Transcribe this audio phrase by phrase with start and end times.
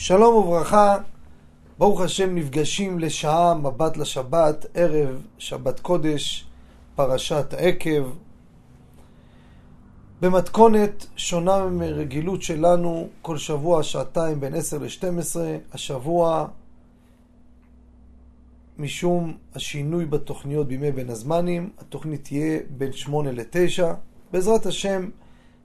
[0.00, 0.96] שלום וברכה,
[1.78, 6.46] ברוך השם נפגשים לשעה מבט לשבת, ערב שבת קודש,
[6.94, 8.10] פרשת עקב.
[10.20, 15.36] במתכונת שונה מרגילות שלנו, כל שבוע שעתיים בין 10 ל-12,
[15.72, 16.46] השבוע
[18.78, 23.82] משום השינוי בתוכניות בימי בין הזמנים, התוכנית תהיה בין 8 ל-9.
[24.32, 25.08] בעזרת השם,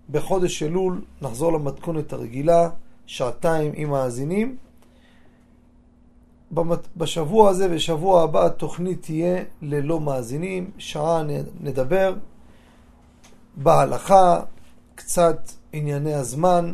[0.10, 2.70] בחודש אלול נחזור למתכונת הרגילה,
[3.06, 4.58] שעתיים עם מאזינים.
[6.98, 11.24] בשבוע הזה ושבוע הבא התוכנית תהיה ללא מאזינים, שעה
[11.62, 12.16] נדבר
[13.56, 14.40] בהלכה,
[14.96, 16.74] קצת ענייני הזמן,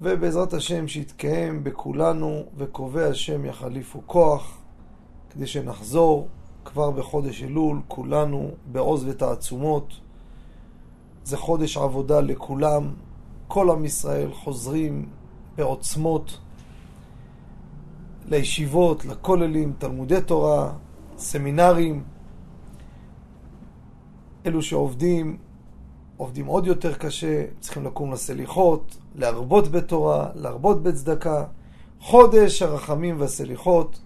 [0.00, 4.58] ובעזרת השם שיתקיים בכולנו וקובע השם יחליפו כוח,
[5.30, 6.28] כדי שנחזור
[6.64, 9.92] כבר בחודש אלול, כולנו בעוז ותעצומות.
[11.24, 12.94] זה חודש עבודה לכולם,
[13.48, 15.08] כל עם ישראל חוזרים
[15.56, 16.38] בעוצמות
[18.28, 20.72] לישיבות, לכוללים, תלמודי תורה,
[21.18, 22.04] סמינרים.
[24.46, 25.36] אלו שעובדים,
[26.16, 31.44] עובדים עוד יותר קשה, צריכים לקום לסליחות, להרבות בתורה, להרבות בצדקה.
[32.00, 33.98] חודש הרחמים והסליחות.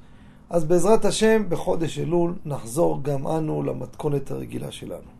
[0.50, 5.10] אז בעזרת השם, בחודש אלול נחזור גם אנו למתכונת הרגילה שלנו.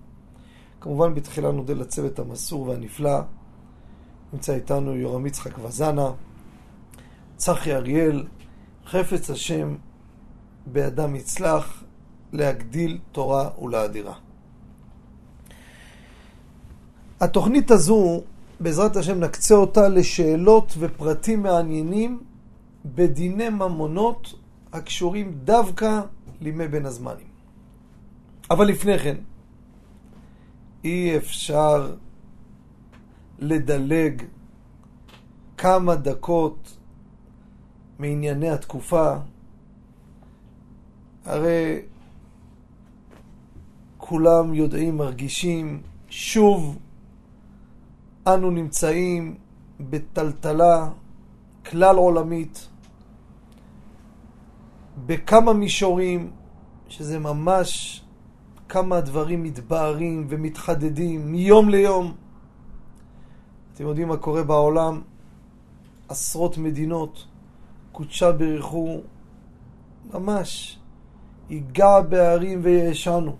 [0.80, 3.20] כמובן בתחילה נודה לצוות המסור והנפלא.
[4.33, 6.11] נמצא איתנו יורם יצחק וזנה,
[7.36, 8.27] צחי אריאל,
[8.86, 9.77] חפץ השם
[10.67, 11.84] באדם יצלח
[12.33, 14.14] להגדיל תורה ולאדירה.
[17.20, 18.23] התוכנית הזו,
[18.61, 22.23] בעזרת השם נקצה אותה לשאלות ופרטים מעניינים
[22.84, 24.34] בדיני ממונות
[24.73, 26.01] הקשורים דווקא
[26.41, 27.27] לימי בין הזמנים.
[28.51, 29.17] אבל לפני כן,
[30.84, 31.95] אי אפשר
[33.41, 34.22] לדלג
[35.56, 36.77] כמה דקות
[37.98, 39.14] מענייני התקופה.
[41.24, 41.83] הרי
[43.98, 46.79] כולם יודעים, מרגישים, שוב
[48.27, 49.36] אנו נמצאים
[49.80, 50.90] בטלטלה
[51.70, 52.68] כלל עולמית,
[55.06, 56.30] בכמה מישורים,
[56.89, 58.02] שזה ממש
[58.68, 62.14] כמה דברים מתבהרים ומתחדדים מיום ליום.
[63.80, 65.01] אתם יודעים מה קורה בעולם?
[66.08, 67.27] עשרות מדינות,
[67.92, 69.01] קודשה ברכו,
[70.14, 70.79] ממש,
[71.51, 73.36] ייגע בהרים ויעשנו.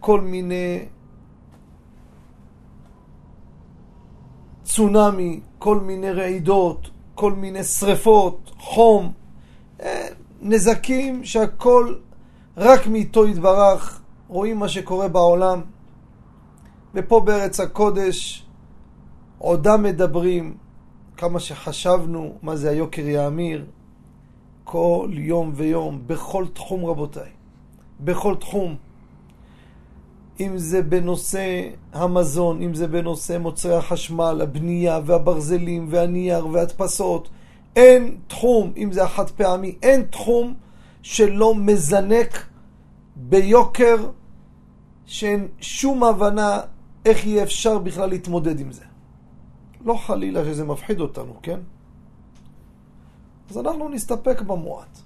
[0.00, 0.84] כל מיני
[4.62, 9.12] צונאמי, כל מיני רעידות, כל מיני שריפות, חום,
[9.80, 10.08] אה,
[10.40, 11.94] נזקים שהכל
[12.56, 15.60] רק מאיתו יתברך, רואים מה שקורה בעולם.
[16.94, 18.43] ופה בארץ הקודש
[19.44, 20.56] עודם מדברים
[21.16, 23.64] כמה שחשבנו מה זה היוקר יאמיר
[24.64, 27.30] כל יום ויום, בכל תחום רבותיי,
[28.00, 28.76] בכל תחום.
[30.40, 37.28] אם זה בנושא המזון, אם זה בנושא מוצרי החשמל, הבנייה והברזלים והנייר והדפסות,
[37.76, 40.54] אין תחום, אם זה החד פעמי, אין תחום
[41.02, 42.46] שלא מזנק
[43.16, 43.96] ביוקר
[45.06, 46.60] שאין שום הבנה
[47.04, 48.93] איך יהיה אפשר בכלל להתמודד עם זה.
[49.84, 51.60] לא חלילה שזה מפחיד אותנו, כן?
[53.50, 54.98] אז אנחנו נסתפק במועט.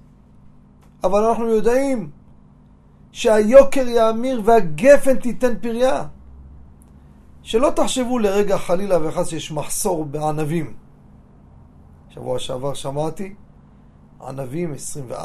[1.05, 2.11] אבל אנחנו יודעים
[3.12, 6.06] שהיוקר יאמיר והגפן תיתן פריה.
[7.43, 10.75] שלא תחשבו לרגע חלילה וחס שיש מחסור בענבים.
[12.09, 13.34] שבוע שעבר שמעתי,
[14.21, 14.75] ענבים
[15.10, 15.21] 24-26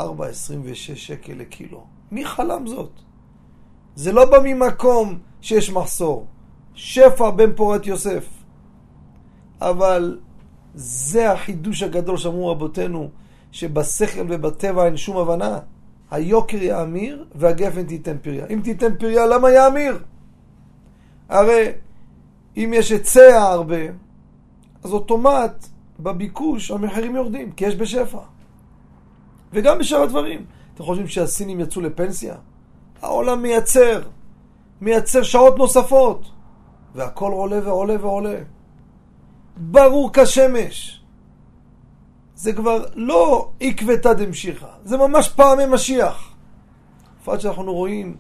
[0.96, 1.86] שקל לקילו.
[2.12, 2.92] מי חלם זאת?
[3.96, 6.28] זה לא בא ממקום שיש מחסור.
[6.74, 8.43] שפע בן פורת יוסף.
[9.70, 10.20] אבל
[10.76, 13.10] זה החידוש הגדול שאמרו רבותינו,
[13.52, 15.60] שבשכל ובטבע אין שום הבנה.
[16.12, 18.46] היוקר יאמיר והגפן תיתן פריה.
[18.50, 20.00] אם תיתן פריה, למה יאמיר?
[21.30, 21.72] הרי
[22.58, 23.82] אם יש היצע הרבה,
[24.84, 25.68] אז אוטומט
[26.00, 28.20] בביקוש המחירים יורדים, כי יש בשפע.
[29.54, 30.46] וגם בשאר הדברים.
[30.74, 32.36] אתם חושבים שהסינים יצאו לפנסיה?
[33.02, 34.02] העולם מייצר,
[34.82, 36.32] מייצר שעות נוספות,
[36.96, 38.40] והכל עולה ועולה ועולה.
[39.58, 41.04] ברור כשמש.
[42.36, 46.36] זה כבר לא עקבתא דמשיחא, זה ממש פעמי משיח.
[47.22, 48.16] בפרט שאנחנו רואים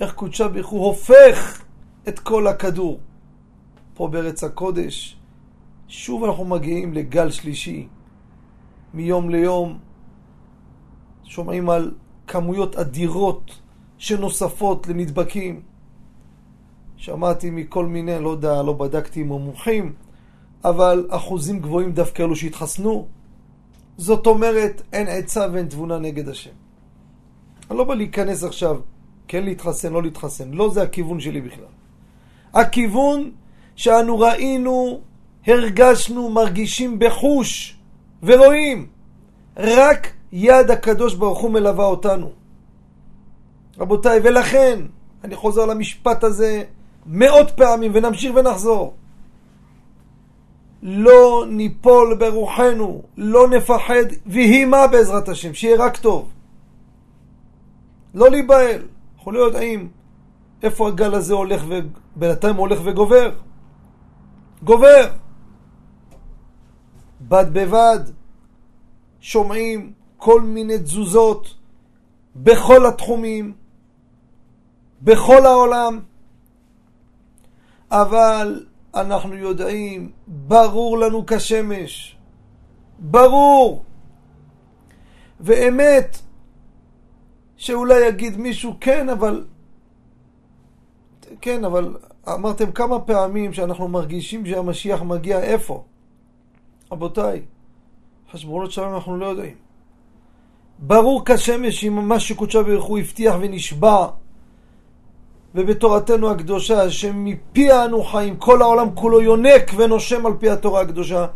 [0.00, 1.62] איך קודשה ברכו הופך
[2.08, 3.00] את כל הכדור.
[3.94, 5.16] פה בארץ הקודש,
[5.88, 7.88] שוב אנחנו מגיעים לגל שלישי.
[8.94, 9.78] מיום ליום
[11.24, 11.94] שומעים על
[12.26, 13.58] כמויות אדירות
[13.98, 15.62] שנוספות לנדבקים.
[16.96, 19.92] שמעתי מכל מיני, לא יודע, לא בדקתי עם המומחים,
[20.64, 23.06] אבל אחוזים גבוהים דווקא אלו שהתחסנו.
[23.96, 26.50] זאת אומרת, אין עצה ואין תבונה נגד השם.
[27.70, 28.80] אני לא בא להיכנס עכשיו,
[29.28, 30.50] כן להתחסן, לא להתחסן.
[30.50, 31.64] לא זה הכיוון שלי בכלל.
[32.54, 33.30] הכיוון
[33.76, 35.00] שאנו ראינו,
[35.46, 37.76] הרגשנו, מרגישים בחוש
[38.22, 38.86] ורואים.
[39.56, 42.30] רק יד הקדוש ברוך הוא מלווה אותנו.
[43.78, 44.80] רבותיי, ולכן,
[45.24, 46.62] אני חוזר למשפט הזה
[47.06, 48.94] מאות פעמים ונמשיך ונחזור.
[50.82, 56.30] לא ניפול ברוחנו, לא נפחד, ויהי מה בעזרת השם, שיהיה רק טוב.
[58.14, 58.82] לא להיבהל,
[59.16, 59.88] אנחנו לא יודעים
[60.62, 63.30] איפה הגל הזה הולך ובינתיים הולך וגובר.
[64.62, 65.10] גובר.
[67.20, 67.98] בד בבד
[69.20, 71.54] שומעים כל מיני תזוזות
[72.36, 73.52] בכל התחומים,
[75.02, 76.00] בכל העולם,
[77.90, 78.64] אבל
[78.94, 82.16] אנחנו יודעים, ברור לנו כשמש,
[82.98, 83.82] ברור.
[85.40, 86.18] ואמת,
[87.56, 89.46] שאולי יגיד מישהו, כן, אבל...
[91.40, 91.96] כן, אבל
[92.28, 95.84] אמרתם כמה פעמים שאנחנו מרגישים שהמשיח מגיע איפה?
[96.92, 97.42] רבותיי,
[98.32, 99.54] חשבונות שלנו אנחנו לא יודעים.
[100.78, 104.06] ברור כשמש אם מה שקודשה ברוך הוא הבטיח ונשבע
[105.54, 111.26] ובתורתנו הקדושה, שמפי אנו חיים, כל העולם כולו יונק ונושם על פי התורה הקדושה.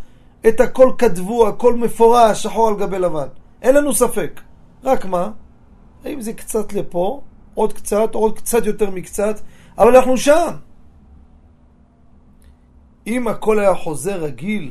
[0.49, 3.27] את הכל כתבו, הכל מפורש, שחור על גבי לבן.
[3.63, 4.41] אין לנו ספק.
[4.85, 5.31] רק מה?
[6.05, 7.21] האם זה קצת לפה,
[7.55, 9.41] עוד קצת, עוד קצת יותר מקצת,
[9.79, 10.51] אבל אנחנו שם.
[13.07, 14.71] אם הכל היה חוזר רגיל,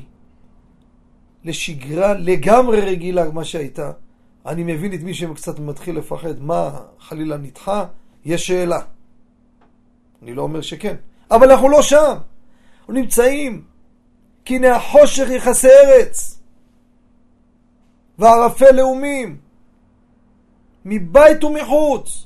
[1.44, 3.92] לשגרה לגמרי רגילה מה שהייתה,
[4.46, 7.86] אני מבין את מי שקצת מתחיל לפחד, מה, חלילה נדחה?
[8.25, 8.80] יש שאלה.
[10.24, 10.96] אני לא אומר שכן.
[11.31, 12.16] אבל אנחנו לא שם.
[12.80, 13.64] אנחנו נמצאים.
[14.46, 16.40] כי הנה החושך יכסה ארץ.
[18.20, 19.38] וערפי לאומים.
[20.86, 22.25] מבית ומחוץ.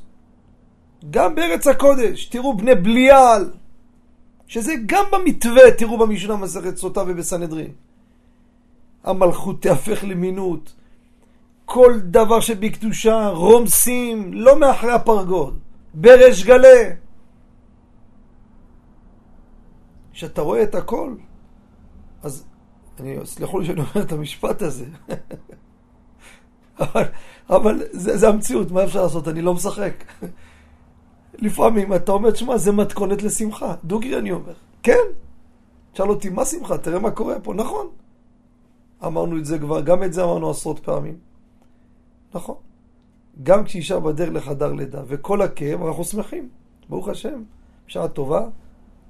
[1.10, 2.26] גם בארץ הקודש.
[2.26, 3.52] תראו בני בליעל.
[4.48, 7.72] שזה גם במתווה, תראו במשנה מסכת סוטה ובסנהדרין.
[9.04, 10.74] המלכות תהפך למינות.
[11.66, 15.60] כל דבר שבקדושה רומסים, לא מאחרי הפרגוד,
[15.94, 17.07] בריש גלי.
[20.18, 21.16] כשאתה רואה את הכל,
[22.24, 22.46] אז
[23.00, 24.86] אני, סלחו לי שאני אומר את המשפט הזה,
[26.80, 27.04] אבל,
[27.50, 29.28] אבל זה, זה המציאות, מה אפשר לעשות?
[29.28, 29.94] אני לא משחק.
[31.34, 33.76] לפעמים אתה אומר, שמע, זה מתכונת לשמחה.
[33.84, 34.54] דוגרי אני אומר.
[34.84, 35.06] כן.
[35.94, 36.78] שאל אותי, מה שמחה?
[36.78, 37.54] תראה מה קורה פה.
[37.54, 37.88] נכון.
[39.06, 41.18] אמרנו את זה כבר, גם את זה אמרנו עשרות פעמים.
[42.34, 42.56] נכון.
[43.44, 46.50] גם כשאישה בדרך לחדר לידה, וכל הכאב, אנחנו שמחים.
[46.90, 47.44] ברוך השם,
[47.88, 48.48] בשעה טובה,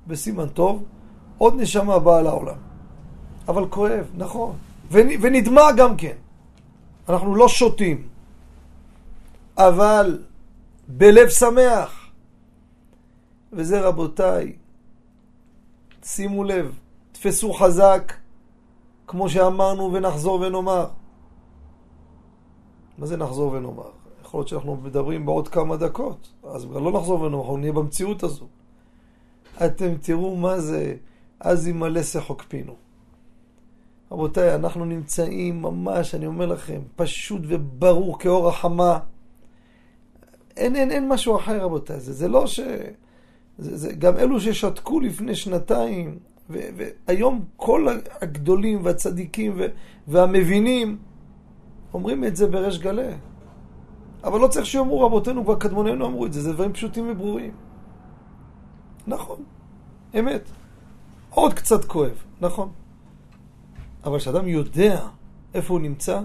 [0.07, 0.83] בסימן טוב,
[1.37, 2.57] עוד נשמה באה לעולם.
[3.47, 4.55] אבל כואב, נכון.
[4.91, 6.15] ונדמה גם כן.
[7.09, 8.07] אנחנו לא שותים,
[9.57, 10.23] אבל
[10.87, 12.07] בלב שמח.
[13.53, 14.55] וזה רבותיי,
[16.03, 16.79] שימו לב,
[17.11, 18.13] תפסו חזק,
[19.07, 20.87] כמו שאמרנו ונחזור ונאמר.
[22.97, 23.89] מה זה נחזור ונאמר?
[24.21, 28.45] יכול להיות שאנחנו מדברים בעוד כמה דקות, אז לא נחזור ונאמר, אנחנו נהיה במציאות הזו.
[29.65, 30.95] אתם תראו מה זה
[31.39, 32.75] אז ימלא שחוק פינו.
[34.11, 38.99] רבותיי, אנחנו נמצאים ממש, אני אומר לכם, פשוט וברור כאור החמה.
[40.57, 41.99] אין, אין, אין משהו אחר, רבותיי.
[41.99, 42.59] זה, זה לא ש...
[43.57, 47.87] זה, זה, גם אלו ששתקו לפני שנתיים, ו, והיום כל
[48.21, 49.67] הגדולים והצדיקים ו,
[50.07, 50.97] והמבינים
[51.93, 53.11] אומרים את זה בריש גלי.
[54.23, 57.51] אבל לא צריך שיאמרו רבותינו כבר קדמוננו אמרו את זה, זה דברים פשוטים וברורים.
[59.07, 59.43] נכון,
[60.19, 60.49] אמת.
[61.37, 62.69] עוד קצת כואב, נכון.
[64.03, 65.07] אבל כשאדם יודע
[65.53, 66.21] איפה הוא נמצא,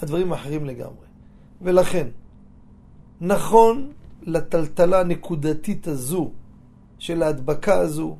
[0.00, 1.06] הדברים אחרים לגמרי.
[1.62, 2.06] ולכן,
[3.20, 3.92] נכון
[4.22, 6.30] לטלטלה הנקודתית הזו,
[6.98, 8.16] של ההדבקה הזו,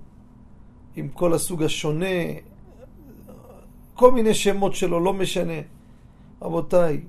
[0.96, 2.06] עם כל הסוג השונה,
[3.94, 5.60] כל מיני שמות שלו, לא משנה.
[6.42, 7.00] רבותיי,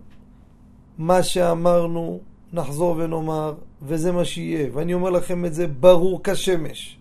[0.98, 2.20] מה שאמרנו,
[2.54, 4.70] נחזור ונאמר, וזה מה שיהיה.
[4.74, 6.99] ואני אומר לכם את זה ברור כשמש.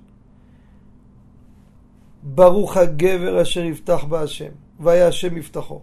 [2.23, 5.81] ברוך הגבר אשר יפתח בהשם, והיה השם יפתחו.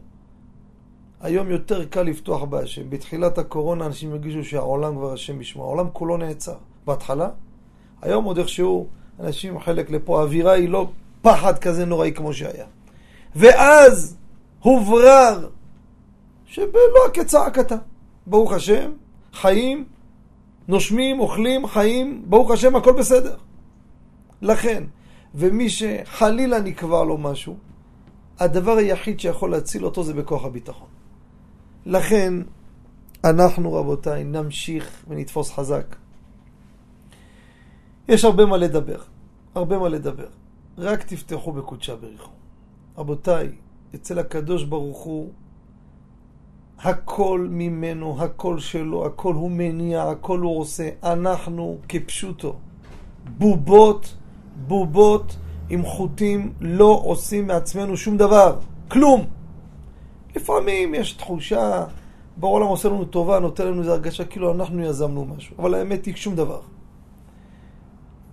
[1.21, 2.89] היום יותר קל לפתוח בהשם.
[2.89, 5.63] בתחילת הקורונה אנשים הרגישו שהעולם כבר השם ישמע.
[5.63, 6.55] העולם כולו נעצר.
[6.85, 7.29] בהתחלה,
[8.01, 8.87] היום עוד איכשהו
[9.19, 10.89] אנשים חלק לפה, האווירה היא לא
[11.21, 12.65] פחד כזה נוראי כמו שהיה.
[13.35, 14.17] ואז
[14.59, 15.49] הוברר
[16.45, 17.75] שבלא כצעקתה.
[18.27, 18.91] ברוך השם,
[19.33, 19.85] חיים,
[20.67, 23.35] נושמים, אוכלים, חיים, ברוך השם, הכל בסדר.
[24.41, 24.83] לכן,
[25.35, 27.57] ומי שחלילה נקבע לו משהו,
[28.39, 30.87] הדבר היחיד שיכול להציל אותו זה בכוח הביטחון.
[31.85, 32.33] לכן,
[33.23, 35.95] אנחנו רבותיי נמשיך ונתפוס חזק.
[38.07, 38.99] יש הרבה מה לדבר,
[39.55, 40.27] הרבה מה לדבר.
[40.77, 42.31] רק תפתחו בקודשה בריחו.
[42.97, 43.49] רבותיי,
[43.95, 45.31] אצל הקדוש ברוך הוא,
[46.79, 50.89] הכל ממנו, הכל שלו, הכל הוא מניע, הכל הוא עושה.
[51.03, 52.55] אנחנו כפשוטו,
[53.37, 54.15] בובות,
[54.55, 55.35] בובות
[55.69, 58.55] עם חוטים, לא עושים מעצמנו שום דבר,
[58.87, 59.25] כלום.
[60.35, 61.85] לפעמים יש תחושה,
[62.37, 66.15] בעולם עושה לנו טובה, נותן לנו איזו הרגשה כאילו אנחנו יזמנו משהו, אבל האמת היא
[66.15, 66.59] שום דבר.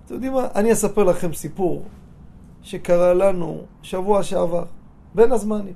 [0.05, 0.49] אתם יודעים מה?
[0.55, 1.85] אני אספר לכם סיפור
[2.63, 4.65] שקרה לנו שבוע שעבר,
[5.15, 5.75] בין הזמנים.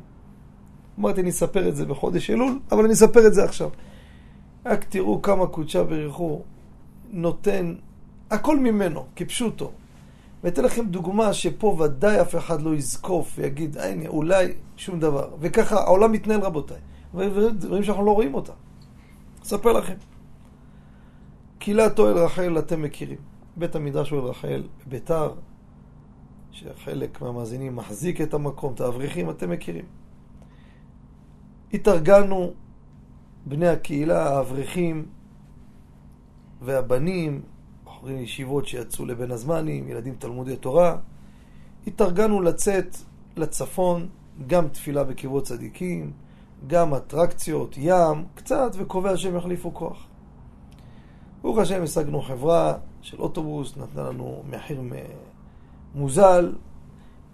[0.99, 3.71] אמרתי, אני אספר את זה בחודש אלול, אבל אני אספר את זה עכשיו.
[4.67, 6.41] רק תראו כמה קודשה בריחו
[7.11, 7.75] נותן
[8.31, 9.71] הכל ממנו, כפשוטו.
[10.47, 15.29] ואתן לכם דוגמה שפה ודאי אף אחד לא יזקוף ויגיד, הנה, אולי שום דבר.
[15.41, 16.79] וככה העולם מתנהל, רבותיי.
[17.59, 18.53] דברים שאנחנו לא רואים אותם.
[19.43, 19.95] אספר לכם.
[21.59, 23.19] קהילת אוהל רחל אתם מכירים.
[23.57, 25.35] בית המדרש אוהל רחל בביתר,
[26.51, 29.85] שחלק מהמאזינים מחזיק את המקום, את האברכים, אתם מכירים.
[31.73, 32.53] התארגנו
[33.47, 35.07] בני הקהילה, האברכים
[36.63, 37.43] והבנים,
[37.97, 40.97] בחורים ישיבות שיצאו לבין הזמנים, ילדים תלמודי תורה.
[41.87, 42.97] התארגנו לצאת
[43.37, 44.09] לצפון,
[44.47, 46.13] גם תפילה בקברות צדיקים,
[46.67, 50.07] גם אטרקציות, ים, קצת, וקובע שהם יחליפו כוח.
[51.43, 54.81] ברוך השם השגנו חברה של אוטובוס, נתנה לנו מחיר
[55.95, 56.53] מוזל.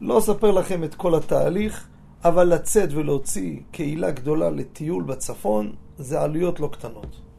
[0.00, 1.88] לא אספר לכם את כל התהליך,
[2.25, 7.32] אבל לצאת ולהוציא קהילה גדולה לטיול בצפון, זה עלויות לא קטנות.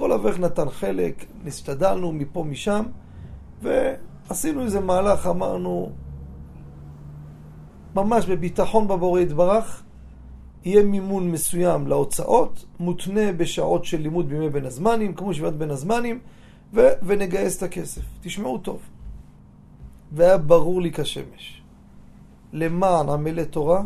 [0.00, 2.82] כל אברך נתן חלק, נסתדלנו מפה משם,
[3.62, 5.90] ועשינו איזה מהלך, אמרנו,
[7.94, 9.82] ממש בביטחון בבורא יתברך,
[10.64, 16.18] יהיה מימון מסוים להוצאות, מותנה בשעות של לימוד בימי בין הזמנים, כמו שביעת בין הזמנים,
[16.74, 18.02] ו- ונגייס את הכסף.
[18.20, 18.80] תשמעו טוב.
[20.12, 21.62] והיה ברור לי כשמש.
[22.52, 23.82] למען עמלי תורה,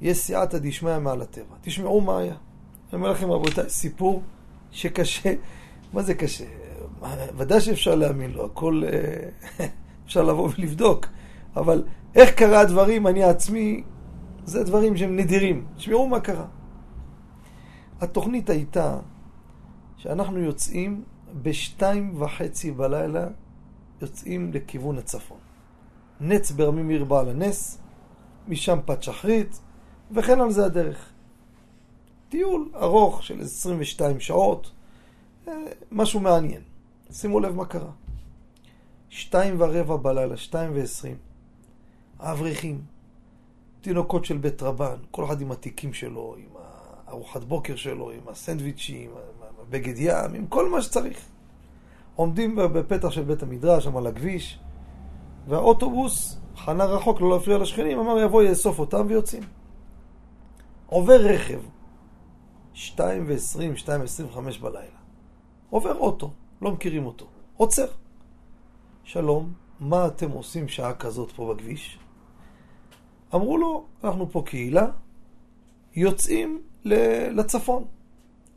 [0.00, 1.54] יש סייעתא דשמיא מעל הטבע.
[1.60, 2.34] תשמעו מה היה.
[2.34, 4.22] אני אומר לכם, רבותיי, סיפור
[4.74, 5.34] שקשה,
[5.92, 6.44] מה זה קשה?
[7.36, 9.66] ודאי שאפשר להאמין לו, הכל אה,
[10.06, 11.06] אפשר לבוא ולבדוק,
[11.56, 13.84] אבל איך קרה הדברים, אני עצמי,
[14.44, 15.66] זה דברים שהם נדירים.
[15.76, 16.46] תשמעו מה קרה.
[18.00, 18.98] התוכנית הייתה
[19.96, 21.02] שאנחנו יוצאים
[21.42, 23.26] בשתיים וחצי בלילה,
[24.02, 25.38] יוצאים לכיוון הצפון.
[26.20, 27.78] נץ ברמים עיר בעל הנס,
[28.48, 29.60] משם פת שחרית,
[30.10, 31.13] וכן על זה הדרך.
[32.34, 34.70] טיול ארוך של 22 שעות,
[35.48, 35.52] אה,
[35.92, 36.60] משהו מעניין.
[37.10, 37.90] שימו לב מה קרה.
[39.08, 41.16] שתיים ורבע בלילה, שתיים ועשרים,
[42.18, 42.80] האברכים,
[43.80, 46.48] תינוקות של בית רבן, כל אחד עם התיקים שלו, עם
[47.08, 51.18] ארוחת בוקר שלו, עם הסנדוויצ'ים, עם הבגד ים, עם כל מה שצריך.
[52.16, 54.58] עומדים בפתח של בית המדרש, שם על הכביש,
[55.48, 59.42] והאוטובוס חנה רחוק, לא להפריע לשכנים, אמר יבוא יאסוף אותם ויוצאים.
[60.86, 61.58] עובר רכב,
[62.74, 64.98] 2 ו-20, 2 ו-25 בלילה.
[65.70, 66.30] עובר אוטו,
[66.62, 67.26] לא מכירים אותו.
[67.56, 67.86] עוצר.
[69.04, 71.98] שלום, מה אתם עושים שעה כזאת פה בכביש?
[73.34, 74.86] אמרו לו, אנחנו פה קהילה,
[75.94, 77.84] יוצאים לצפון.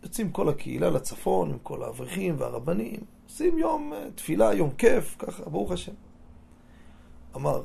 [0.03, 5.49] יוצאים כל הקהילה לצפון, עם כל האברכים והרבנים, עושים יום אה, תפילה, יום כיף, ככה,
[5.49, 5.91] ברוך השם.
[7.35, 7.61] אמר,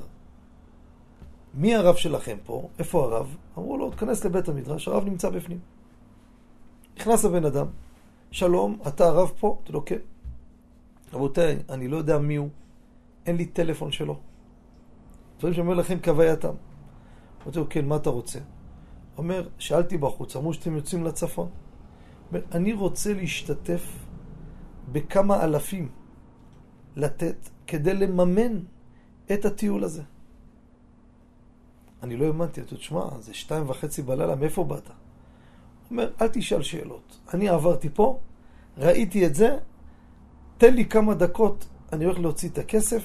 [1.54, 2.68] מי הרב שלכם פה?
[2.78, 3.36] איפה הרב?
[3.58, 5.71] אמרו לו, תכנס לבית המדרש, הרב נמצא בפנים.
[6.98, 7.66] נכנס לבן אדם,
[8.30, 9.48] שלום, אתה הרב פה?
[9.48, 9.98] אמרתי לו, כן.
[11.12, 12.48] רבותיי, אני לא יודע מי הוא,
[13.26, 14.18] אין לי טלפון שלו.
[15.38, 16.54] דברים שאומר לכם כהווייתם.
[17.44, 18.38] אמרתי לו, כן, מה אתה רוצה?
[19.18, 21.48] אומר, שאלתי בחוץ, אמרו שאתם יוצאים לצפון.
[22.28, 24.06] אומר, אני רוצה להשתתף
[24.92, 25.88] בכמה אלפים
[26.96, 28.58] לתת כדי לממן
[29.32, 30.02] את הטיול הזה.
[32.02, 34.90] אני לא האמנתי, אתה תשמע, זה שתיים וחצי בלילה, מאיפה באת?
[35.92, 37.18] אומר, אל תשאל שאלות.
[37.34, 38.18] אני עברתי פה,
[38.78, 39.56] ראיתי את זה,
[40.58, 43.02] תן לי כמה דקות, אני הולך להוציא את הכסף,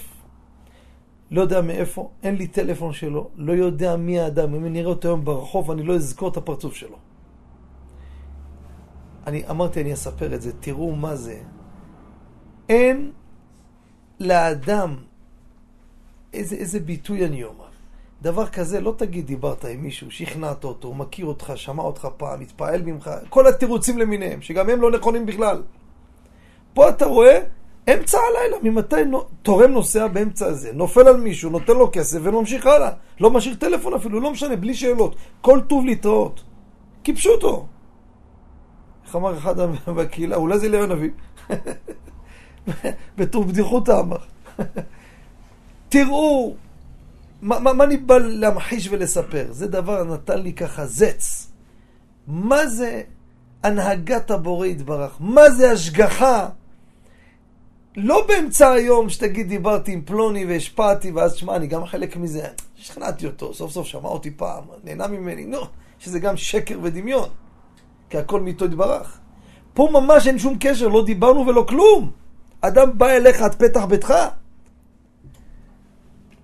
[1.32, 5.08] לא יודע מאיפה, אין לי טלפון שלו, לא יודע מי האדם, אם אני אראה אותו
[5.08, 6.98] היום ברחוב, אני לא אזכור את הפרצוף שלו.
[9.28, 11.42] אני אמרתי, אני אספר את זה, תראו מה זה.
[12.70, 13.12] אין
[14.20, 14.96] לאדם,
[16.34, 17.77] איזה, איזה ביטוי אני אומר.
[18.22, 22.82] דבר כזה, לא תגיד דיברת עם מישהו, שכנעת אותו, מכיר אותך, שמע אותך פעם, התפעל
[22.82, 25.64] ממך, כל התירוצים למיניהם, שגם הם לא נכונים בכלל.
[26.74, 27.40] פה אתה רואה
[27.94, 28.96] אמצע הלילה, ממתי
[29.42, 32.92] תורם נוסע באמצע הזה, נופל על מישהו, נותן לו כסף וממשיך הלאה.
[33.20, 35.16] לא משאיר טלפון אפילו, לא משנה, בלי שאלות.
[35.42, 36.44] כל טוב להתראות.
[37.04, 37.66] כיבשו אותו.
[39.06, 39.56] איך אמר אחד
[39.98, 41.10] בקהילה, אולי זה אליהו הנביא.
[43.18, 44.18] בטוב בדיחותא אמר.
[45.90, 46.56] תראו,
[47.42, 49.46] מה, מה, מה אני בא להמחיש ולספר?
[49.50, 51.52] זה דבר נתן לי ככה זץ.
[52.28, 53.02] מה זה
[53.64, 55.16] הנהגת הבורא יתברך?
[55.20, 56.50] מה זה השגחה?
[57.98, 63.26] לא באמצע היום שתגיד דיברתי עם פלוני והשפעתי ואז שמע אני גם חלק מזה, שכנעתי
[63.26, 65.60] אותו, סוף סוף שמע אותי פעם, נהנה ממני, נו,
[66.00, 67.30] שזה גם שקר ודמיון,
[68.10, 69.20] כי הכל מאיתו יתברך.
[69.74, 72.12] פה ממש אין שום קשר, לא דיברנו ולא כלום.
[72.62, 74.14] אדם בא אליך עד פתח ביתך.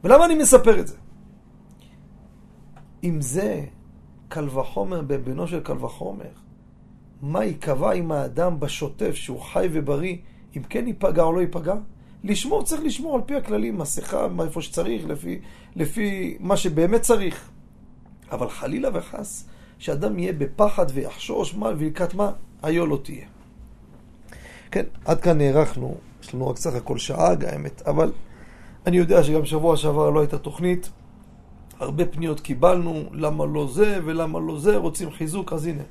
[0.04, 0.96] ולמה אני מספר את זה?
[3.04, 3.64] אם זה
[4.28, 6.30] קל וחומר בבינו של קל וחומר,
[7.22, 10.18] מה ייקבע עם האדם בשוטף שהוא חי ובריא,
[10.58, 11.76] אם כן ייפגע או לא ייפגע?
[12.24, 15.40] לשמור, צריך לשמור על פי הכללים, מסכה, איפה שצריך, לפי,
[15.76, 17.50] לפי מה שבאמת צריך.
[18.32, 22.32] אבל חלילה וחס, שאדם יהיה בפחד ויחשוש מה וילקט מה,
[22.64, 23.26] היו לא תהיה.
[24.72, 28.12] כן, עד כאן נערכנו, יש לנו רק סך הכל שעה, האמת, אבל
[28.88, 30.90] אני יודע שגם שבוע שעבר לא הייתה תוכנית,
[31.80, 35.84] הרבה פניות קיבלנו, למה לא זה ולמה לא זה, רוצים חיזוק, אז הנה.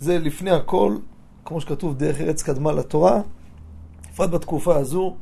[0.00, 0.96] זה לפני הכל,
[1.44, 3.20] כמו שכתוב, דרך ארץ קדמה לתורה,
[4.12, 5.16] בפרט בתקופה הזו,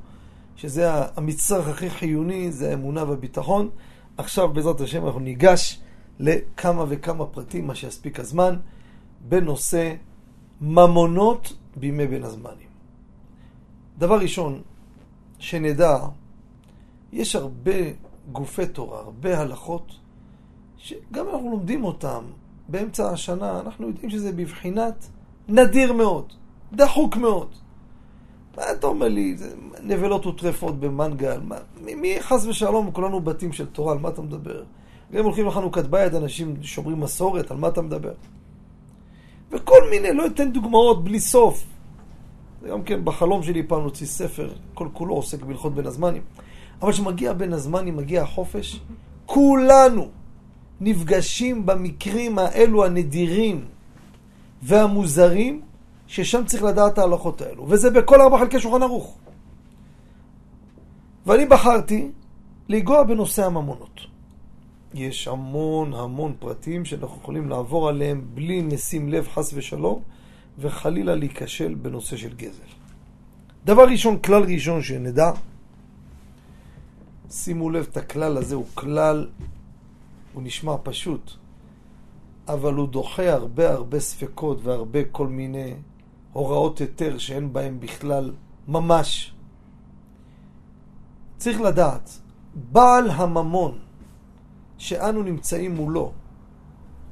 [0.57, 3.71] שזה המצרך הכי חיוני, זה האמונה והביטחון.
[4.17, 5.81] עכשיו, בעזרת השם, אנחנו ניגש
[6.19, 8.57] לכמה וכמה פרטים, מה שיספיק הזמן,
[9.29, 9.95] בנושא
[10.61, 12.69] ממונות בימי בין הזמנים.
[13.99, 14.63] דבר ראשון,
[15.39, 15.99] שנדע,
[17.15, 17.73] יש הרבה
[18.33, 19.93] גופי תורה, הרבה הלכות,
[20.77, 22.25] שגם אנחנו לומדים אותם
[22.69, 25.07] באמצע השנה, אנחנו יודעים שזה בבחינת
[25.49, 26.33] נדיר מאוד,
[26.73, 27.49] דחוק מאוד.
[28.57, 33.67] מה אתה אומר לי, זה נבלות וטרפות במנגל, מה, מי, חס ושלום, כולנו בתים של
[33.67, 34.63] תורה, על מה אתה מדבר?
[35.13, 38.13] גם הולכים לחנוכת בית, אנשים שומרים מסורת, על מה אתה מדבר?
[39.51, 41.65] וכל מיני, לא אתן דוגמאות בלי סוף.
[42.69, 46.23] גם כן, בחלום שלי פעם נוציא ספר, כל כולו עוסק בהלכות בין הזמנים.
[46.83, 48.81] אבל כשמגיע בין הזמנים, מגיע החופש,
[49.27, 50.09] כולנו
[50.81, 53.65] נפגשים במקרים האלו הנדירים
[54.63, 55.61] והמוזרים,
[56.07, 57.67] ששם צריך לדעת ההלכות האלו.
[57.69, 59.19] וזה בכל ארבע חלקי שולחן ערוך.
[61.27, 62.11] ואני בחרתי
[62.69, 64.01] לנגוע בנושא הממונות.
[64.95, 70.03] יש המון המון פרטים שאנחנו יכולים לעבור עליהם בלי נשים לב חס ושלום,
[70.59, 72.71] וחלילה להיכשל בנושא של גזל.
[73.65, 75.31] דבר ראשון, כלל ראשון שנדע,
[77.35, 79.29] שימו לב, את הכלל הזה הוא כלל,
[80.33, 81.31] הוא נשמע פשוט,
[82.49, 85.75] אבל הוא דוחה הרבה הרבה ספקות והרבה כל מיני
[86.33, 88.33] הוראות היתר שאין בהם בכלל
[88.69, 89.35] ממש.
[91.37, 92.21] צריך לדעת,
[92.55, 93.79] בעל הממון
[94.79, 96.13] שאנו נמצאים מולו,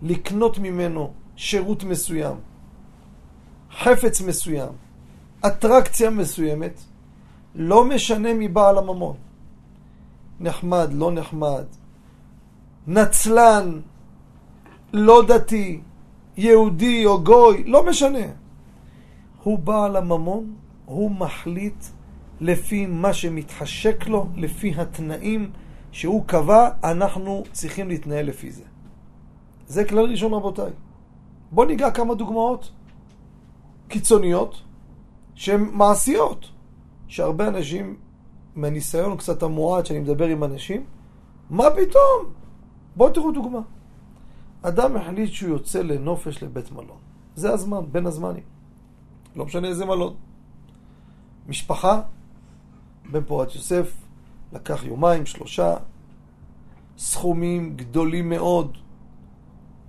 [0.03, 2.37] לקנות ממנו שירות מסוים,
[3.71, 4.73] חפץ מסוים,
[5.47, 6.81] אטרקציה מסוימת,
[7.55, 9.17] לא משנה מבעל הממון.
[10.41, 11.65] נחמד, לא נחמד,
[12.87, 13.81] נצלן,
[14.93, 15.81] לא דתי,
[16.37, 18.27] יהודי או גוי, לא משנה.
[19.43, 21.85] הוא בעל הממון, הוא מחליט
[22.41, 25.51] לפי מה שמתחשק לו, לפי התנאים
[25.93, 28.65] שהוא קבע, אנחנו צריכים להתנהל לפי זה.
[29.67, 30.71] זה כלל ראשון רבותיי.
[31.53, 32.73] בואו ניגע כמה דוגמאות
[33.89, 34.63] קיצוניות
[35.35, 36.51] שהן מעשיות,
[37.09, 37.97] שהרבה אנשים
[38.57, 40.85] מהניסיון קצת המועט שאני מדבר עם אנשים,
[41.51, 42.33] מה פתאום?
[42.97, 43.61] בואו תראו דוגמה.
[44.63, 46.99] אדם החליט שהוא יוצא לנופש לבית מלון.
[47.37, 48.43] זה הזמן, בין הזמנים.
[49.37, 50.15] לא משנה איזה מלון.
[51.49, 52.01] משפחה,
[53.11, 53.93] בן פורת יוסף,
[54.53, 55.77] לקח יומיים, שלושה,
[56.99, 58.79] סכומים גדולים מאוד.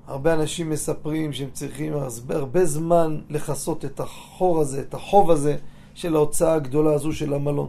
[0.08, 1.94] הרבה אנשים מספרים שהם צריכים
[2.30, 5.58] הרבה, זמן לכסות את החור הזה, את החוב הזה
[5.94, 7.68] של ההוצאה הגדולה הזו של המלון.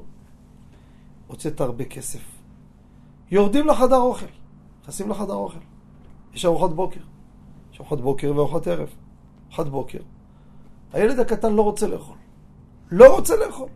[1.26, 2.20] הוצאת הרבה כסף.
[3.30, 4.26] יורדים לחדר אוכל,
[4.82, 5.58] נכנסים לחדר אוכל.
[6.34, 7.00] יש ארוחת בוקר.
[7.72, 8.88] יש ארוחת בוקר וארוחת ערב.
[9.48, 9.98] ארוחת בוקר.
[10.92, 12.16] הילד הקטן לא רוצה לאכול.
[12.90, 13.68] לא רוצה לאכול.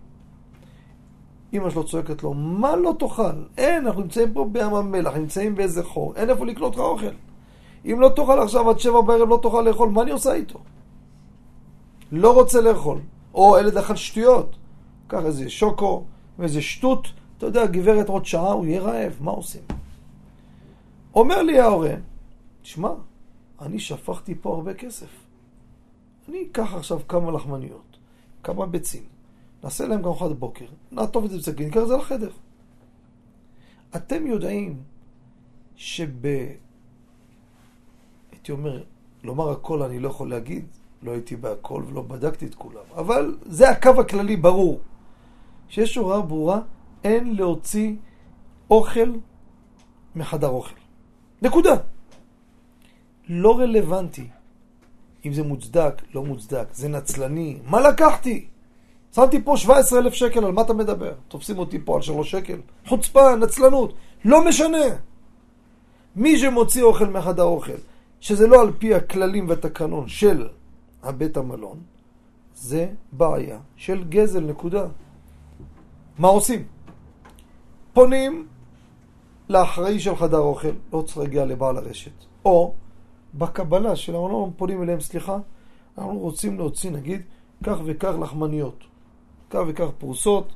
[1.53, 3.45] אמא שלו צועקת לו, מה לא תאכל?
[3.57, 7.15] אין, אנחנו נמצאים פה בים המלח, נמצאים באיזה חור, אין איפה לקנות לך אוכל.
[7.85, 10.59] אם לא תאכל עכשיו עד שבע בערב, לא תאכל לאכול, מה אני עושה איתו?
[12.13, 12.99] לא רוצה לאכול.
[13.35, 14.57] או ילד אכל שטויות.
[15.07, 16.05] קח איזה שוקו
[16.39, 19.62] ואיזה שטות, אתה יודע, גברת עוד שעה הוא יהיה רעב, מה עושים?
[21.14, 21.94] אומר לי ההורה,
[22.62, 22.90] תשמע,
[23.61, 25.09] אני שפכתי פה הרבה כסף.
[26.29, 27.98] אני אקח עכשיו כמה לחמניות,
[28.42, 29.03] כמה ביצים,
[29.64, 32.31] נעשה להם גם ארוחת בוקר, נעטוף את זה בסכין, ניקח את זה לחדר.
[33.96, 34.83] אתם יודעים
[35.77, 36.27] שב...
[38.33, 38.83] הייתי אומר,
[39.24, 40.66] לומר הכל אני לא יכול להגיד,
[41.03, 44.81] לא הייתי בהכל ולא בדקתי את כולם, אבל זה הקו הכללי ברור,
[45.68, 46.61] שיש הוראה ברורה,
[47.05, 47.95] אין להוציא
[48.71, 49.13] אוכל
[50.17, 50.75] מחדר אוכל.
[51.43, 51.77] נקודה.
[53.29, 54.29] לא רלוונטי
[55.27, 58.47] אם זה מוצדק, לא מוצדק, זה נצלני, מה לקחתי?
[59.15, 61.13] שמתי פה 17,000 שקל, על מה אתה מדבר?
[61.29, 62.61] תופסים אותי פה על 3 שקל?
[62.87, 64.87] חוצפה, נצלנות, לא משנה.
[66.17, 67.73] מי שמוציא אוכל מחדר אוכל,
[68.21, 70.49] שזה לא על פי הכללים והתקנון של
[71.03, 71.81] הבית המלון,
[72.55, 74.87] זה בעיה של גזל, נקודה.
[76.19, 76.78] מה עושים?
[77.99, 78.47] פונים
[79.49, 82.13] לאחראי של חדר אוכל, לא צריך להגיע לבעל הרשת.
[82.45, 82.75] או
[83.35, 85.39] בקבלה של המלון פונים אליהם, סליחה,
[85.99, 87.23] אנחנו רוצים להוציא נגיד
[87.65, 88.85] כך וכך לחמניות,
[89.51, 90.53] כך וכך פרוסות,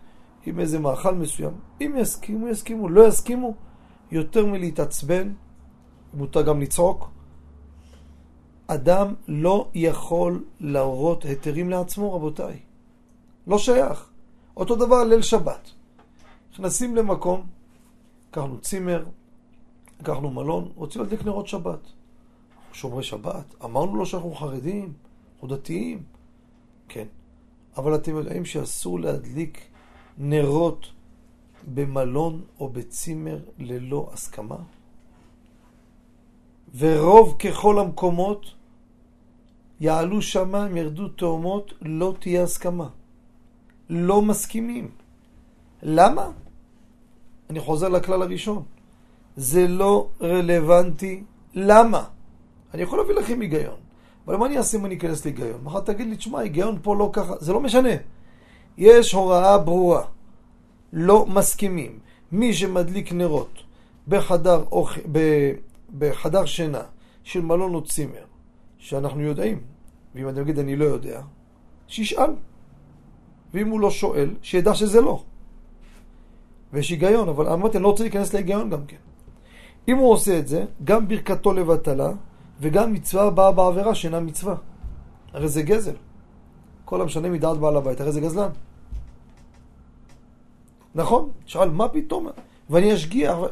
[0.47, 1.53] עם איזה מאכל מסוים.
[1.81, 3.55] אם יסכימו, יסכימו, לא יסכימו,
[4.11, 5.33] יותר מלהתעצבן,
[6.15, 7.11] מותר גם לצעוק.
[8.67, 12.59] אדם לא יכול להורות היתרים לעצמו, רבותיי.
[13.47, 14.11] לא שייך.
[14.57, 15.82] אותו דבר ליל שבת.
[16.53, 17.47] נכנסים למקום,
[18.29, 19.05] לקחנו צימר,
[20.01, 21.81] לקחנו מלון, רוצים להדליק נרות שבת.
[21.83, 24.93] אנחנו שומרי שבת, אמרנו לו שאנחנו חרדים,
[25.33, 26.03] אנחנו דתיים.
[26.89, 27.07] כן,
[27.77, 29.61] אבל אתם יודעים שאסור להדליק
[30.19, 30.87] נרות
[31.75, 34.59] במלון או בצימר ללא הסכמה?
[36.77, 38.47] ורוב ככל המקומות
[39.81, 42.89] יעלו שמיים, ירדו תאומות, לא תהיה הסכמה.
[43.91, 44.91] לא מסכימים.
[45.83, 46.31] למה?
[47.53, 48.63] אני חוזר לכלל הראשון.
[49.37, 51.23] זה לא רלוונטי.
[51.55, 52.05] למה?
[52.75, 53.77] אני יכול להביא לכם היגיון.
[54.27, 55.61] אבל מה אני אעשה אם אני אכנס להיגיון?
[55.63, 57.89] מחר תגיד לי, תשמע, היגיון פה לא ככה, זה לא משנה.
[58.79, 60.03] יש הוראה ברורה.
[60.93, 61.99] לא מסכימים.
[62.33, 63.59] מי שמדליק נרות
[64.09, 64.99] בחדר, אוכ...
[65.13, 65.19] ב...
[65.99, 66.83] בחדר שינה
[67.25, 68.25] של מלון או צימר,
[68.79, 69.61] שאנחנו יודעים,
[70.15, 71.23] ואם אני אגיד אני לא יודע,
[71.87, 72.31] שישאל.
[73.55, 75.23] ואם הוא לא שואל, שידע שזה לא.
[76.73, 78.97] ויש היגיון, אבל אמרתי, אני לא רוצה להיכנס להיגיון גם כן.
[79.89, 82.13] אם הוא עושה את זה, גם ברכתו לבטלה,
[82.61, 84.55] וגם מצווה באה בעבירה שאינה מצווה.
[85.33, 85.95] הרי זה גזל.
[86.85, 88.51] כל המשנה מדעת בעל הבית, הרי זה גזלן.
[90.95, 91.31] נכון?
[91.47, 92.29] שאל, מה פתאום?
[92.71, 93.39] ואני אשגיח.
[93.39, 93.47] ו...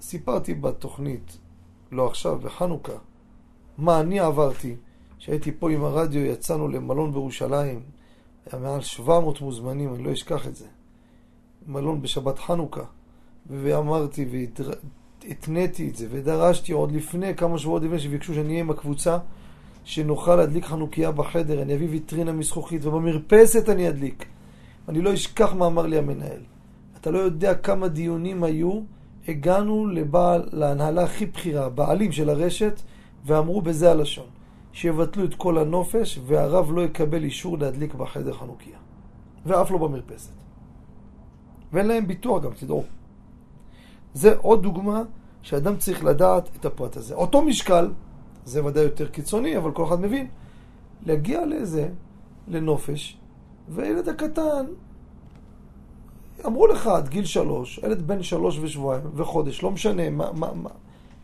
[0.00, 1.38] סיפרתי בתוכנית,
[1.92, 2.92] לא עכשיו, בחנוכה,
[3.78, 4.76] מה אני עברתי,
[5.18, 7.82] שהייתי פה עם הרדיו, יצאנו למלון בירושלים,
[8.52, 10.66] היה מעל 700 מוזמנים, אני לא אשכח את זה.
[11.68, 12.84] מלון בשבת חנוכה,
[13.50, 14.26] ואמרתי
[15.22, 19.18] והתניתי את זה, ודרשתי עוד לפני כמה שבועות לפני שביקשו שאני אהיה עם הקבוצה,
[19.84, 24.26] שנוכל להדליק חנוכיה בחדר, אני אביא ויטרינה מזכוכית, ובמרפסת אני אדליק.
[24.88, 26.40] אני לא אשכח מה אמר לי המנהל.
[27.00, 28.80] אתה לא יודע כמה דיונים היו,
[29.28, 32.82] הגענו לבעל, להנהלה הכי בכירה, בעלים של הרשת,
[33.26, 34.26] ואמרו בזה הלשון.
[34.72, 38.76] שיבטלו את כל הנופש, והרב לא יקבל אישור להדליק בחדר חנוכיה.
[39.46, 40.45] ואף לא במרפסת.
[41.72, 42.84] ואין להם ביטוח גם, תדעו.
[44.14, 45.02] זה עוד דוגמה
[45.42, 47.14] שאדם צריך לדעת את הפרט הזה.
[47.14, 47.90] אותו משקל,
[48.44, 50.26] זה ודאי יותר קיצוני, אבל כל אחד מבין,
[51.06, 51.88] להגיע לזה,
[52.48, 53.16] לנופש,
[53.68, 54.66] והילד הקטן,
[56.46, 60.70] אמרו לך עד גיל שלוש, ילד בן שלוש ושבועיים וחודש, לא משנה, מה, מה, מה.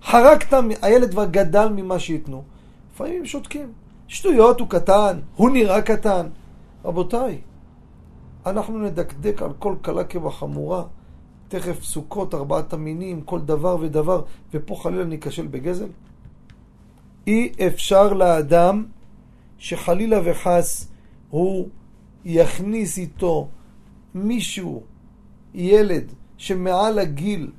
[0.03, 2.43] חרקת, הילד כבר גדל ממה שייתנו.
[2.95, 3.73] לפעמים הם שותקים.
[4.09, 6.27] שטויות, הוא קטן, הוא נראה קטן.
[6.85, 7.41] רבותיי,
[8.47, 10.85] אנחנו נדקדק על כל קלה כבחמורה.
[11.49, 14.23] תכף סוכות, ארבעת המינים, כל דבר ודבר,
[14.55, 15.89] ופה חלילה ניכשל בגזל?
[17.27, 18.85] אי אפשר לאדם
[19.59, 20.89] שחלילה וחס
[21.31, 21.69] הוא
[22.25, 23.49] יכניס איתו
[24.15, 24.83] מישהו,
[25.55, 27.51] ילד, שמעל הגיל,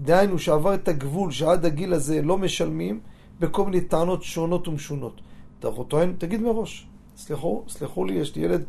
[0.00, 3.00] דהיינו שעבר את הגבול שעד הגיל הזה לא משלמים,
[3.40, 5.20] בכל מיני טענות שונות ומשונות.
[5.58, 8.64] אתה טוען, תגיד מראש, סלחו, סלחו לי, יש לי ילד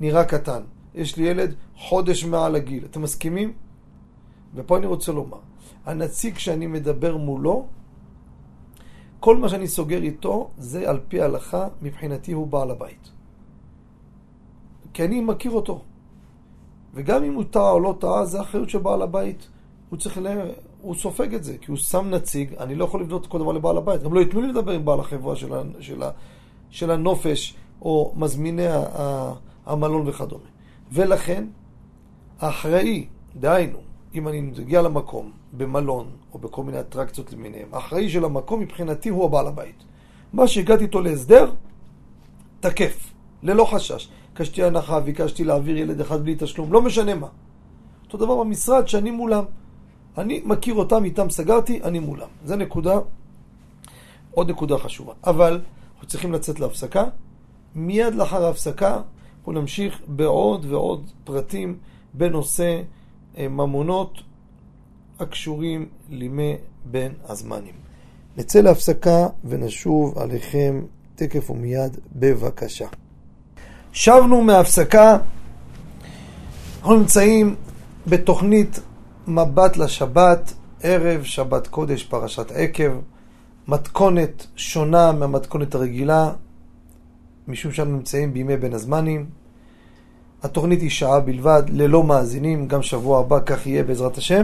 [0.00, 0.62] נראה קטן,
[0.94, 3.52] יש לי ילד חודש מעל הגיל, אתם מסכימים?
[4.54, 5.38] ופה אני רוצה לומר,
[5.86, 7.66] הנציג שאני מדבר מולו,
[9.20, 13.10] כל מה שאני סוגר איתו זה על פי ההלכה, מבחינתי הוא בעל הבית.
[14.92, 15.82] כי אני מכיר אותו.
[16.94, 19.48] וגם אם הוא טעה או לא טעה, זה אחריות של בעל הבית.
[19.90, 20.26] הוא צריך ל...
[20.80, 23.76] הוא סופג את זה, כי הוא שם נציג, אני לא יכול לבנות כל דבר לבעל
[23.76, 24.02] הבית.
[24.02, 25.62] גם לא ייתנו לי לדבר עם בעל החברה של, ה...
[25.80, 26.10] של, ה...
[26.70, 28.66] של הנופש, או מזמיני
[29.66, 30.44] המלון וכדומה.
[30.92, 31.44] ולכן,
[32.40, 33.78] האחראי, דהיינו,
[34.14, 39.24] אם אני מגיע למקום, במלון, או בכל מיני אטרקציות למיניהם, האחראי של המקום מבחינתי הוא
[39.24, 39.84] הבעל הבית.
[40.32, 41.52] מה שהגעתי איתו להסדר,
[42.60, 44.08] תקף, ללא חשש.
[44.32, 47.26] ביקשתי הנחה, ביקשתי להעביר ילד אחד בלי תשלום, לא משנה מה.
[48.04, 49.44] אותו דבר במשרד שאני מולם.
[50.18, 52.28] אני מכיר אותם, איתם סגרתי, אני מולם.
[52.44, 52.98] זו נקודה,
[54.30, 55.12] עוד נקודה חשובה.
[55.24, 55.60] אבל
[55.94, 57.04] אנחנו צריכים לצאת להפסקה.
[57.74, 59.00] מיד לאחר ההפסקה
[59.46, 61.78] אנחנו נמשיך בעוד ועוד פרטים
[62.14, 62.80] בנושא
[63.38, 64.18] אה, ממונות
[65.20, 66.54] הקשורים לימי
[66.84, 67.74] בין הזמנים.
[68.36, 70.82] נצא להפסקה ונשוב עליכם
[71.14, 72.86] תקף ומיד בבקשה.
[73.92, 75.18] שבנו מההפסקה,
[76.78, 77.54] אנחנו נמצאים
[78.06, 78.80] בתוכנית
[79.26, 82.92] מבט לשבת, ערב שבת קודש, פרשת עקב,
[83.68, 86.32] מתכונת שונה מהמתכונת הרגילה,
[87.48, 89.26] משום שאנו נמצאים בימי בין הזמנים.
[90.42, 94.42] התוכנית היא שעה בלבד, ללא מאזינים, גם שבוע הבא כך יהיה בעזרת השם.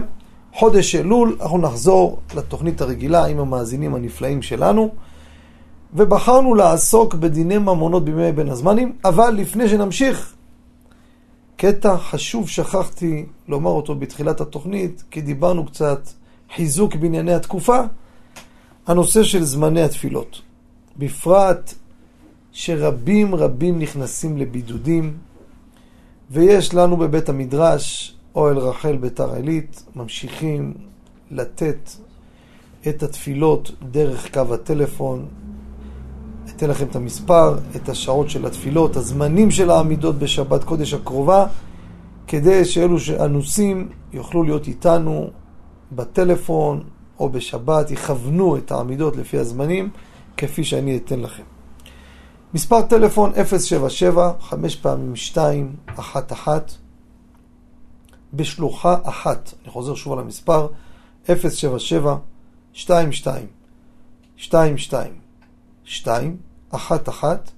[0.53, 4.89] חודש אלול, אנחנו נחזור לתוכנית הרגילה עם המאזינים הנפלאים שלנו,
[5.93, 10.33] ובחרנו לעסוק בדיני ממונות בימי בין הזמנים, אבל לפני שנמשיך,
[11.57, 16.09] קטע חשוב שכחתי לומר אותו בתחילת התוכנית, כי דיברנו קצת
[16.55, 17.79] חיזוק בענייני התקופה,
[18.87, 20.41] הנושא של זמני התפילות.
[20.97, 21.73] בפרט
[22.53, 25.17] שרבים רבים נכנסים לבידודים,
[26.31, 30.73] ויש לנו בבית המדרש, אוהל רחל ביתר עילית, ממשיכים
[31.31, 31.89] לתת
[32.87, 35.25] את התפילות דרך קו הטלפון.
[36.49, 41.45] אתן לכם את המספר, את השעות של התפילות, הזמנים של העמידות בשבת קודש הקרובה,
[42.27, 45.29] כדי שאלו שאנוסים יוכלו להיות איתנו
[45.91, 46.83] בטלפון
[47.19, 49.89] או בשבת, יכוונו את העמידות לפי הזמנים,
[50.37, 51.43] כפי שאני אתן לכם.
[52.53, 56.71] מספר טלפון 077 5 פעמים 2 1 1
[58.33, 59.53] בשלוחה אחת.
[59.63, 60.67] אני חוזר שוב על המספר
[61.25, 62.17] 077
[62.75, 63.47] 22
[64.39, 65.13] 22
[65.85, 66.37] 2
[66.71, 67.51] 1 1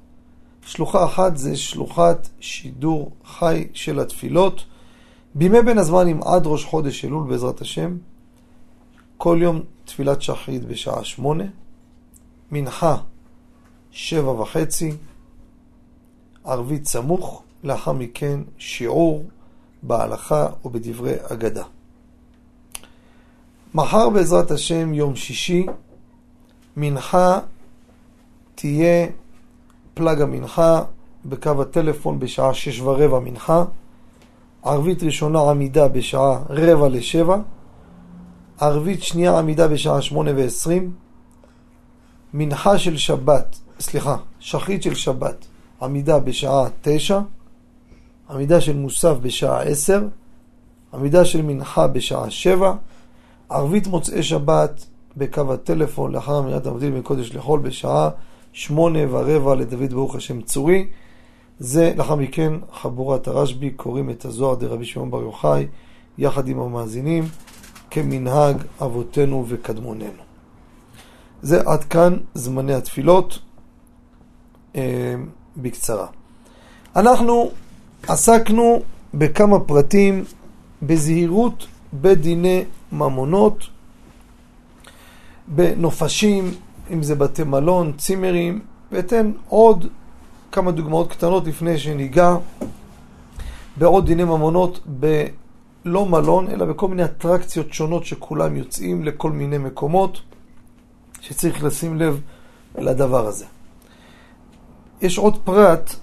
[0.65, 4.65] שלוחה אחת זה שלוחת שידור חי של התפילות.
[5.35, 7.97] בימי בין הזמנים עד ראש חודש אלול בעזרת השם,
[9.17, 11.43] כל יום תפילת שחרית בשעה שמונה,
[12.51, 12.97] מנחה
[13.97, 14.91] שבע וחצי,
[16.45, 19.25] ערבית סמוך, לאחר מכן שיעור
[19.83, 21.63] בהלכה ובדברי אגדה.
[23.73, 25.65] מחר בעזרת השם, יום שישי,
[26.77, 27.39] מנחה
[28.55, 29.07] תהיה
[29.93, 30.83] פלג המנחה
[31.25, 33.63] בקו הטלפון בשעה שש ורבע מנחה,
[34.63, 37.37] ערבית ראשונה עמידה בשעה רבע לשבע,
[38.59, 40.93] ערבית שנייה עמידה בשעה שמונה ועשרים,
[42.33, 45.45] מנחה של שבת, סליחה, שחרית של שבת,
[45.81, 47.19] עמידה בשעה תשע,
[48.29, 50.03] עמידה של מוסף בשעה עשר,
[50.93, 52.73] עמידה של מנחה בשעה שבע,
[53.49, 54.85] ערבית מוצאי שבת
[55.17, 58.09] בקו הטלפון לאחר אמירת המבדיל מקודש לחול בשעה
[58.53, 60.87] שמונה ורבע לדוד ברוך השם צורי.
[61.59, 65.67] זה לאחר מכן חבורת הרשב"י קוראים את הזוהר דרבי שמעון בר יוחאי
[66.17, 67.23] יחד עם המאזינים
[67.91, 70.23] כמנהג אבותינו וקדמוננו.
[71.41, 73.39] זה עד כאן זמני התפילות
[75.57, 76.07] בקצרה.
[76.95, 77.51] אנחנו
[78.07, 78.81] עסקנו
[79.13, 80.23] בכמה פרטים
[80.81, 83.63] בזהירות בדיני ממונות,
[85.47, 86.51] בנופשים,
[86.93, 88.59] אם זה בתי מלון, צימרים,
[88.91, 89.87] ואתן עוד
[90.51, 92.35] כמה דוגמאות קטנות לפני שניגע
[93.77, 100.21] בעוד דיני ממונות בלא מלון, אלא בכל מיני אטרקציות שונות שכולם יוצאים לכל מיני מקומות
[101.21, 102.21] שצריך לשים לב
[102.77, 103.45] לדבר הזה.
[105.01, 105.95] יש עוד פרט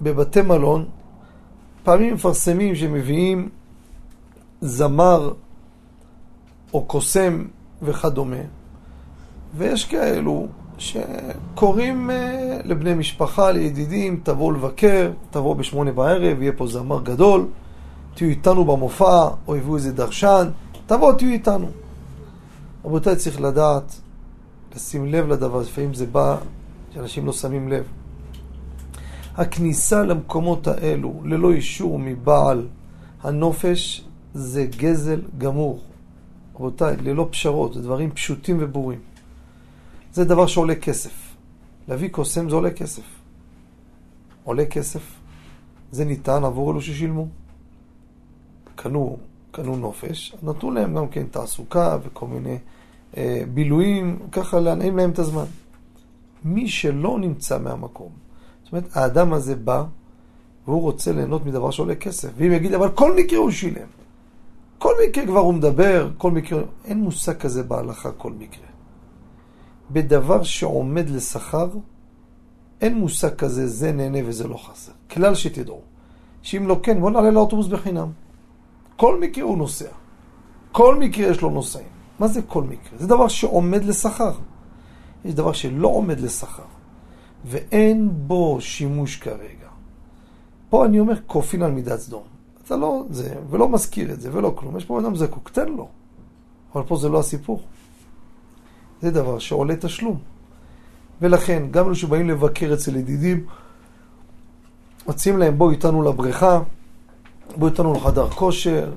[0.00, 0.86] בבתי מלון,
[1.84, 3.48] פעמים מפרסמים שמביאים
[4.60, 5.32] זמר
[6.74, 7.44] או קוסם
[7.82, 8.36] וכדומה,
[9.56, 10.46] ויש כאלו
[10.78, 17.46] שקוראים אה, לבני משפחה, לידידים, תבואו לבקר, תבואו בשמונה בערב, יהיה פה זמר גדול,
[18.14, 20.48] תהיו איתנו במופע, או יביאו איזה דרשן,
[20.86, 21.66] תבואו, תהיו איתנו.
[22.84, 24.00] רבותיי, צריך לדעת,
[24.74, 26.36] לשים לב לדבר, לפעמים זה בא
[26.94, 27.84] שאנשים לא שמים לב.
[29.36, 32.66] הכניסה למקומות האלו ללא אישור מבעל
[33.22, 35.80] הנופש זה גזל גמור.
[36.54, 38.98] רבותיי, ללא פשרות, זה דברים פשוטים וברורים.
[40.12, 41.34] זה דבר שעולה כסף.
[41.88, 43.02] להביא קוסם זה עולה כסף.
[44.44, 45.02] עולה כסף.
[45.90, 47.28] זה ניתן עבור אלו ששילמו.
[48.74, 49.16] קנו,
[49.50, 52.58] קנו נופש, נתנו להם גם כן תעסוקה וכל מיני
[53.16, 55.44] אה, בילויים, ככה להנעים להם את הזמן.
[56.44, 58.12] מי שלא נמצא מהמקום,
[58.74, 59.84] אומרת, האדם הזה בא
[60.66, 62.28] והוא רוצה ליהנות מדבר שעולה כסף.
[62.36, 63.86] ואם יגיד, אבל כל מקרה הוא שילם.
[64.78, 68.66] כל מקרה כבר הוא מדבר, כל מקרה, אין מושג כזה בהלכה כל מקרה.
[69.90, 71.68] בדבר שעומד לשכר,
[72.80, 74.92] אין מושג כזה, זה נהנה וזה לא חסר.
[75.10, 75.80] כלל שתדעו.
[76.42, 78.10] שאם לא כן, בוא נעלה לאוטובוס בחינם.
[78.96, 79.88] כל מקרה הוא נוסע.
[80.72, 81.86] כל מקרה יש לו נוסעים.
[82.18, 82.98] מה זה כל מקרה?
[82.98, 84.32] זה דבר שעומד לשכר.
[85.24, 86.62] יש דבר שלא עומד לשכר,
[87.44, 89.68] ואין בו שימוש כרגע.
[90.68, 92.22] פה אני אומר כופין על מידת סדום.
[92.64, 94.76] אתה לא זה, ולא מזכיר את זה, ולא כלום.
[94.76, 95.88] יש פה אדם זקוק, תן לו.
[96.74, 97.62] אבל פה זה לא הסיפור.
[99.02, 100.18] זה דבר שעולה תשלום.
[101.20, 103.46] ולכן, גם אלו שבאים לבקר אצל ידידים,
[105.08, 106.60] מציעים להם, בואו איתנו לבריכה,
[107.56, 108.92] בואו איתנו לחדר כושר,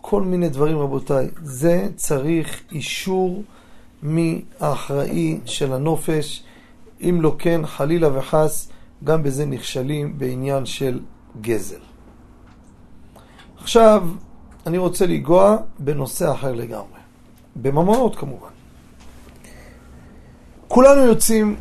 [0.00, 1.28] כל מיני דברים, רבותיי.
[1.42, 3.42] זה צריך אישור
[4.02, 6.42] מהאחראי של הנופש.
[7.00, 8.68] אם לא כן, חלילה וחס,
[9.04, 11.00] גם בזה נכשלים בעניין של
[11.40, 11.80] גזל.
[13.58, 14.08] עכשיו,
[14.66, 17.00] אני רוצה לנגוע בנושא אחר לגמרי.
[17.56, 18.48] בממונות כמובן.
[20.68, 21.56] כולנו יוצאים,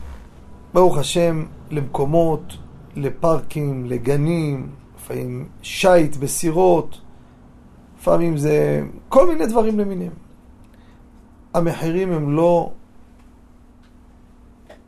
[0.73, 2.57] ברוך השם, למקומות,
[2.95, 7.01] לפארקים, לגנים, לפעמים שיט בסירות,
[7.99, 10.11] לפעמים זה כל מיני דברים למיניהם.
[11.53, 12.71] המחירים הם לא,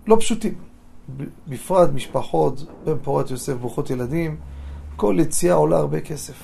[0.07, 0.53] לא פשוטים.
[1.47, 4.37] בפרט משפחות בן פורת יוסף ברוכות ילדים,
[4.95, 6.43] כל יציאה עולה הרבה כסף.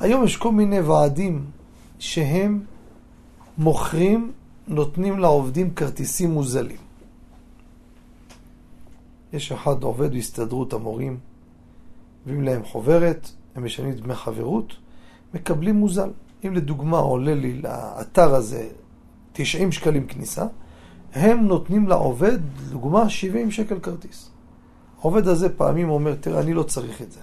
[0.00, 1.44] היום יש כל מיני ועדים
[1.98, 2.64] שהם
[3.58, 4.32] מוכרים,
[4.68, 6.76] נותנים לעובדים כרטיסים מוזלים.
[9.32, 11.18] יש אחד עובד בהסתדרות המורים,
[12.26, 14.74] מביאים להם חוברת, הם משלמים דמי חברות,
[15.34, 16.10] מקבלים מוזל.
[16.46, 18.68] אם לדוגמה עולה לי לאתר הזה
[19.32, 20.46] 90 שקלים כניסה,
[21.14, 24.30] הם נותנים לעובד, לדוגמה, 70 שקל כרטיס.
[25.00, 27.20] העובד הזה פעמים אומר, תראה, אני לא צריך את זה.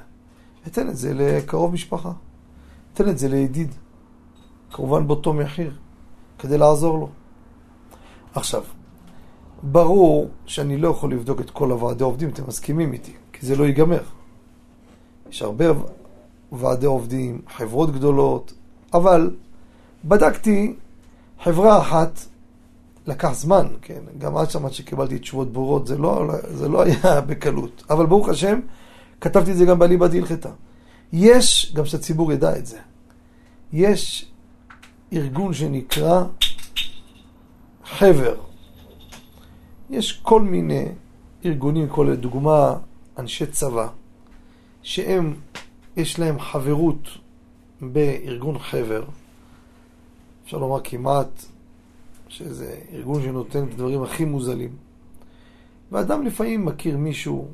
[0.68, 2.12] אתן את זה לקרוב משפחה.
[2.94, 3.76] אתן את זה לידיד.
[4.72, 5.74] כמובן באותו מחיר,
[6.40, 7.10] כדי לעזור לו.
[8.34, 8.64] עכשיו,
[9.64, 13.64] ברור שאני לא יכול לבדוק את כל הוועדי עובדים, אתם מסכימים איתי, כי זה לא
[13.64, 14.04] ייגמר.
[15.30, 15.66] יש הרבה
[16.52, 18.54] ועדי עובדים, חברות גדולות,
[18.94, 19.36] אבל
[20.06, 20.76] בדקתי
[21.44, 22.20] חברה אחת,
[23.08, 27.22] לקח זמן, כן, גם עד שם עד שקיבלתי תשובות ברורות, זה לא, זה לא היה
[27.22, 27.84] בקלות.
[27.90, 28.60] אבל ברוך השם,
[29.22, 30.50] כתבתי את זה גם בליבא דהלכתא.
[31.14, 32.80] יש, גם שהציבור ידע את זה,
[33.74, 34.32] יש
[35.14, 36.24] ארגון שנקרא
[37.86, 38.36] חבר.
[39.90, 40.86] יש כל מיני
[41.46, 42.76] ארגונים, כל לדוגמה
[43.18, 43.88] אנשי צבא,
[44.82, 45.36] שהם,
[45.98, 47.08] יש להם חברות
[47.82, 49.04] בארגון חבר,
[50.46, 51.46] אפשר לומר כמעט
[52.38, 54.70] שזה ארגון שנותן את הדברים הכי מוזלים.
[55.92, 57.48] ואדם לפעמים מכיר מישהו,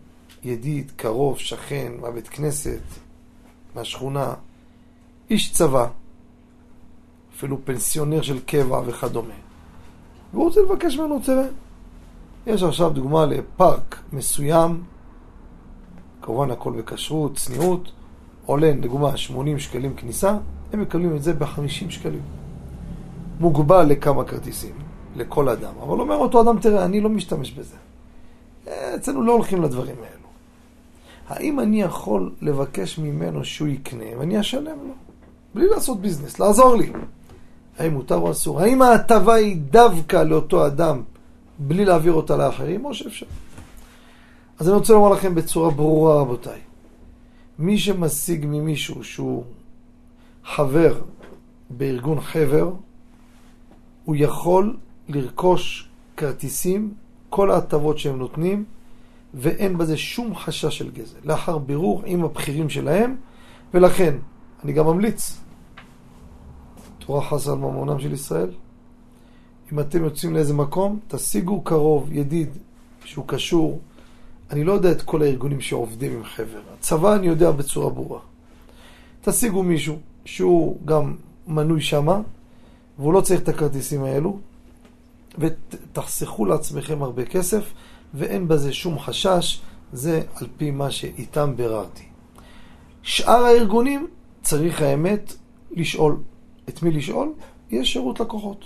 [0.44, 2.82] ידיד, קרוב, שכן, מהבית כנסת,
[3.76, 4.34] מהשכונה,
[5.30, 5.88] איש צבא,
[7.36, 9.34] אפילו פנסיונר של קבע וכדומה.
[10.34, 11.46] והוא רוצה לבקש ממנו, תראה,
[12.48, 14.84] יש עכשיו דוגמה לפארק מסוים,
[16.22, 17.92] כמובן הכל בכשרות, צניעות,
[18.46, 20.38] עולה לדוגמה 80 שקלים כניסה,
[20.74, 22.43] הם מקבלים את זה ב-50 שקלים.
[23.40, 24.76] מוגבל לכמה כרטיסים,
[25.16, 25.74] לכל אדם.
[25.82, 27.76] אבל אומר אותו אדם, תראה, אני לא משתמש בזה.
[28.96, 30.28] אצלנו לא הולכים לדברים האלו.
[31.28, 34.94] האם אני יכול לבקש ממנו שהוא יקנה ואני אשלם לו?
[35.56, 36.92] בלי לעשות ביזנס, לעזור לי.
[37.78, 38.62] האם מותר או אסור?
[38.62, 41.02] האם ההטבה היא דווקא לאותו אדם
[41.60, 43.26] בלי להעביר אותה לאחרים, או שאפשר?
[44.60, 46.60] אז אני רוצה לומר לכם בצורה ברורה, רבותיי.
[47.60, 49.44] מי שמשיג ממישהו שהוא
[50.46, 51.02] חבר
[51.70, 52.72] בארגון חבר,
[54.06, 54.78] הוא יכול
[55.10, 56.94] לרכוש כרטיסים,
[57.30, 58.66] כל ההטבות שהם נותנים,
[59.34, 61.18] ואין בזה שום חשש של גזל.
[61.24, 63.16] לאחר בירור עם הבכירים שלהם,
[63.74, 64.16] ולכן,
[64.64, 65.40] אני גם ממליץ,
[67.00, 68.52] תורה חסה על ממונם של ישראל.
[69.74, 72.50] אם אתם יוצאים לאיזה מקום, תשיגו קרוב, ידיד,
[73.06, 73.80] שהוא קשור.
[74.52, 76.62] אני לא יודע את כל הארגונים שעובדים עם חבר.
[76.74, 78.20] הצבא אני יודע בצורה ברורה.
[79.22, 81.16] תשיגו מישהו שהוא גם
[81.48, 82.22] מנוי שמה,
[83.00, 84.40] והוא לא צריך את הכרטיסים האלו,
[85.38, 87.74] ותחסכו לעצמכם הרבה כסף,
[88.14, 89.62] ואין בזה שום חשש,
[89.94, 92.04] זה על פי מה שאיתם ביררתי.
[93.02, 94.08] שאר הארגונים,
[94.42, 95.34] צריך האמת
[95.72, 96.18] לשאול.
[96.70, 97.34] את מי לשאול?
[97.72, 98.66] יש שירות לקוחות.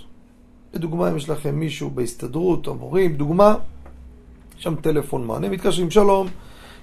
[0.74, 3.54] לדוגמה, אם יש לכם מישהו בהסתדרות, המורים, דוגמה,
[4.56, 6.26] שם טלפון מענה, מתקשרים, שלום,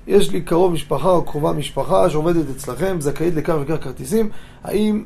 [0.07, 4.30] יש לי קרוב משפחה או קרובה משפחה שעובדת אצלכם, זכאית לכך וכך כרטיסים,
[4.63, 5.03] האם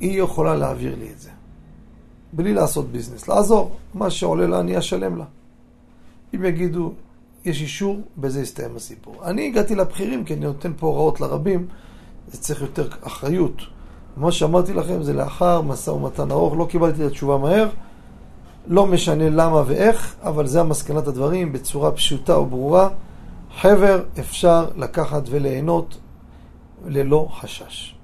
[0.00, 1.30] היא יכולה להעביר לי את זה?
[2.36, 5.24] בלי לעשות ביזנס, לעזור, מה שעולה לה אני אשלם לה.
[6.34, 6.92] אם יגידו,
[7.44, 9.14] יש אישור, בזה יסתיים הסיפור.
[9.24, 11.66] אני הגעתי לבכירים כי אני נותן פה הוראות לרבים,
[12.28, 13.62] זה צריך יותר אחריות.
[14.16, 17.68] מה שאמרתי לכם זה לאחר משא ומתן ארוך, לא קיבלתי את התשובה מהר,
[18.66, 22.88] לא משנה למה ואיך, אבל זה המסקנת הדברים בצורה פשוטה וברורה.
[23.60, 25.98] חבר אפשר לקחת וליהנות
[26.86, 27.94] ללא חשש.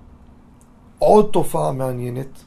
[0.99, 2.45] עוד תופעה מעניינת,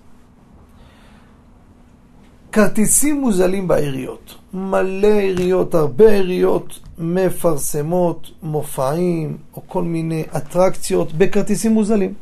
[2.55, 4.35] כרטיסים מוזלים בעיריות.
[4.53, 12.13] מלא עיריות, הרבה עיריות מפרסמות מופעים או כל מיני אטרקציות בכרטיסים מוזלים.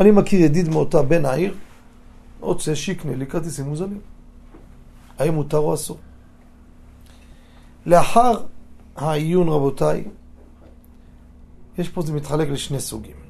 [0.00, 1.54] אני מכיר ידיד מאותה בן העיר,
[2.40, 4.00] רוצה שיקנה לי כרטיסים מוזלים.
[5.18, 5.98] האם מותר או אסור?
[7.86, 8.32] לאחר
[8.96, 10.04] העיון, רבותיי,
[11.78, 13.27] יש פה, זה מתחלק לשני סוגים.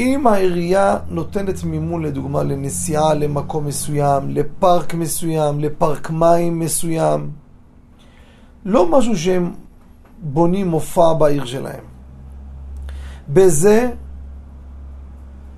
[0.00, 7.30] אם העירייה נותנת מימון, לדוגמה, לנסיעה למקום מסוים, לפארק מסוים, לפארק מים מסוים,
[8.64, 9.54] לא משהו שהם
[10.22, 11.84] בונים מופע בעיר שלהם.
[13.28, 13.90] בזה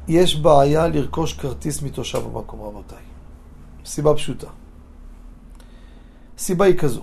[0.09, 2.99] יש בעיה לרכוש כרטיס מתושב המקום, רבותיי.
[3.85, 4.47] סיבה פשוטה.
[6.39, 7.03] הסיבה היא כזו,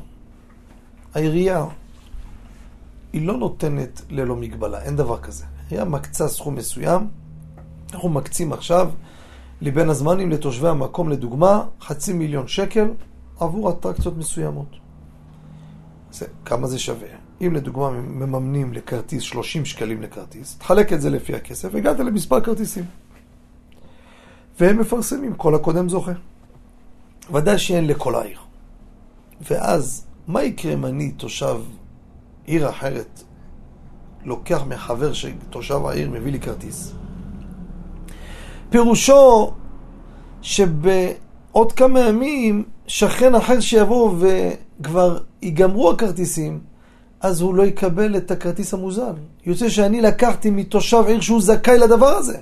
[1.14, 1.66] העירייה
[3.14, 5.46] היא לא נותנת ללא מגבלה, אין דבר כזה.
[5.60, 7.08] העירייה מקצה סכום מסוים,
[7.94, 8.92] אנחנו מקצים עכשיו
[9.62, 12.88] לבין הזמנים לתושבי המקום, לדוגמה, חצי מיליון שקל
[13.40, 14.68] עבור אטרקציות מסוימות.
[16.12, 17.08] זה, כמה זה שווה?
[17.42, 22.86] אם לדוגמה מממנים לכרטיס 30 שקלים לכרטיס, תחלק את זה לפי הכסף, הגעת למספר כרטיסים.
[24.60, 26.12] והם מפרסמים, כל הקודם זוכה.
[27.34, 28.40] ודאי שאין לכל העיר.
[29.42, 31.62] ואז, מה יקרה אם אני, תושב
[32.46, 33.24] עיר אחרת,
[34.24, 36.94] לוקח מחבר שתושב העיר מביא לי כרטיס?
[38.74, 39.52] פירושו
[40.42, 46.60] שבעוד כמה ימים שכן אחר שיבוא וכבר ייגמרו הכרטיסים,
[47.22, 49.14] אז הוא לא יקבל את הכרטיס המוזל.
[49.46, 52.38] יוצא שאני לקחתי מתושב עיר שהוא זכאי לדבר הזה.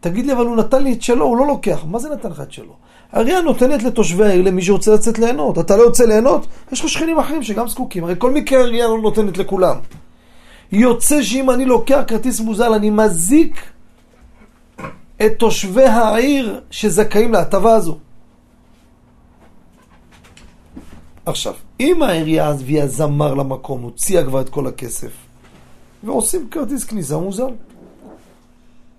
[0.00, 1.84] תגיד לי, אבל הוא נתן לי את שלו, הוא לא לוקח.
[1.86, 2.76] מה זה נתן לך את שלו?
[3.12, 5.58] העירייה נותנת לתושבי העיר למי שרוצה לצאת ליהנות.
[5.58, 8.04] אתה לא יוצא ליהנות, יש לך שכנים אחרים שגם זקוקים.
[8.04, 9.76] הרי כל מקרה העירייה לא נותנת לכולם.
[10.72, 13.73] יוצא שאם אני לוקח כרטיס מוזל, אני מזיק
[15.16, 17.98] את תושבי העיר שזכאים להטבה הזו.
[21.26, 25.12] עכשיו, אם העירייה הביאה זמר למקום, הוציאה כבר את כל הכסף,
[26.04, 27.50] ועושים כרטיס כניסה מוזל.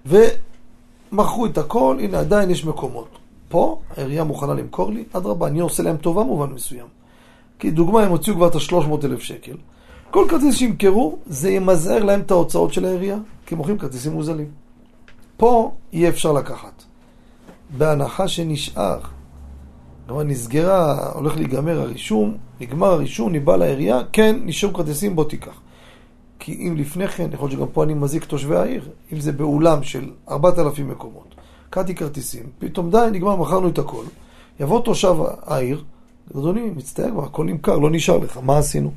[0.06, 3.08] ומכרו את הכל, הנה עדיין יש מקומות.
[3.50, 6.88] פה העירייה מוכנה למכור לי, אדרבה, אני עושה להם טובה מובן מסוים.
[7.60, 9.58] כי דוגמה, הם הוציאו כבר את ה-300 אלף שקל.
[10.12, 14.65] כל כרטיס שימכרו, זה ימזער להם את ההוצאות של העירייה, כי מוכרים כרטיסים מוזלים.
[15.38, 16.84] פה יהיה אפשר לקחת.
[17.78, 19.00] בהנחה שנשאר,
[20.08, 25.60] כלומר נסגרה, הולך להיגמר הרישום, נגמר הרישום, ניבא לעירייה, כן, נשארו כרטיסים, בוא תיקח.
[26.40, 29.84] כי אם לפני כן, יכול להיות שגם פה אני מזיק תושבי העיר, אם זה באולם
[29.84, 31.36] של 4,000 מקומות,
[31.70, 34.04] קראתי כרטיסים, פתאום די, נגמר, מכרנו את הכל,
[34.60, 35.16] יבוא תושב
[35.46, 35.84] העיר,
[36.32, 38.92] אדוני, מצטער כבר, הכל נמכר, לא נשאר לך, מה עשינו?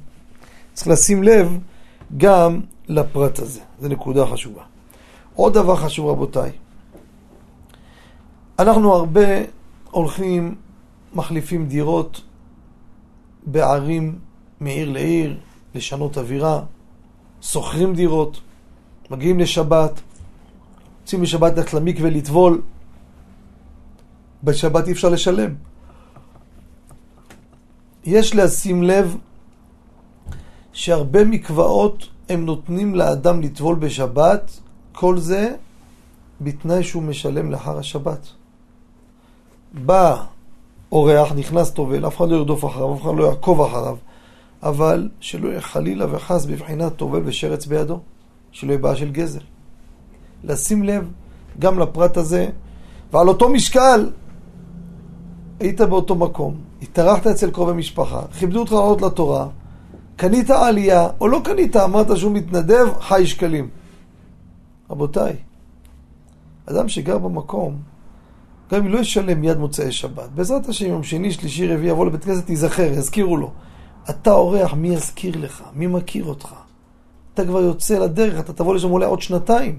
[0.75, 1.59] צריך לשים לב
[2.17, 4.63] גם לפרט הזה, זו נקודה חשובה.
[5.39, 6.51] עוד דבר חשוב, רבותיי,
[8.59, 9.29] אנחנו הרבה
[9.91, 10.55] הולכים,
[11.15, 12.21] מחליפים דירות
[13.47, 14.19] בערים
[14.61, 15.39] מעיר לעיר,
[15.75, 16.63] לשנות אווירה,
[17.43, 18.41] שוכרים דירות,
[19.11, 20.01] מגיעים לשבת,
[21.01, 22.63] יוצאים לשבת ללכת למקווה לטבול,
[24.45, 25.55] בשבת אי אפשר לשלם.
[28.05, 29.17] יש לשים לב
[30.73, 34.61] שהרבה מקוואות הם נותנים לאדם לטבול בשבת
[35.01, 35.55] כל זה
[36.41, 38.29] בתנאי שהוא משלם לאחר השבת.
[39.75, 40.25] בא
[40.93, 43.97] אורח, נכנס טובל, אף אחד לא ירדוף אחריו, אף אחד לא יעקוב אחריו,
[44.63, 48.01] אבל שלא יהיה חלילה וחס בבחינת טובל ושרץ בידו,
[48.53, 49.41] שלא יהיה בעיה של גזל.
[50.45, 51.11] לשים לב
[51.59, 52.51] גם לפרט הזה,
[53.13, 54.11] ועל אותו משקל
[55.61, 59.47] היית באותו מקום, התארחת אצל קרובי משפחה, כיבדו אותך לעלות לתורה,
[60.17, 63.69] קנית עלייה, או לא קנית, אמרת שהוא מתנדב, חי שקלים.
[64.91, 65.37] רבותיי,
[66.67, 67.81] אדם שגר במקום,
[68.73, 72.25] גם אם לא ישלם מיד מוצאי שבת, בעזרת השם יום שני, שלישי, רביעי, יבוא לבית
[72.25, 73.53] כנסת, ייזכר, יזכירו לו.
[74.11, 75.65] אתה אורח, מי יזכיר לך?
[75.75, 76.55] מי מכיר אותך?
[77.35, 79.79] אתה כבר יוצא לדרך, אתה תבוא לשם אולי עוד שנתיים.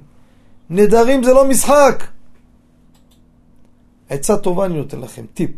[0.70, 2.04] נדרים זה לא משחק!
[4.10, 5.52] עצה טובה אני נותן לכם, טיפ.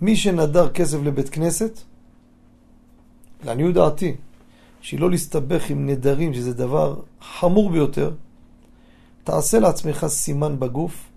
[0.00, 1.80] מי שנדר כסף לבית כנסת,
[3.44, 4.14] לעניות דעתי,
[4.80, 8.10] שהיא לא להסתבך עם נדרים, שזה דבר חמור ביותר,
[9.26, 11.08] תעשה לעצמך סימן בגוף,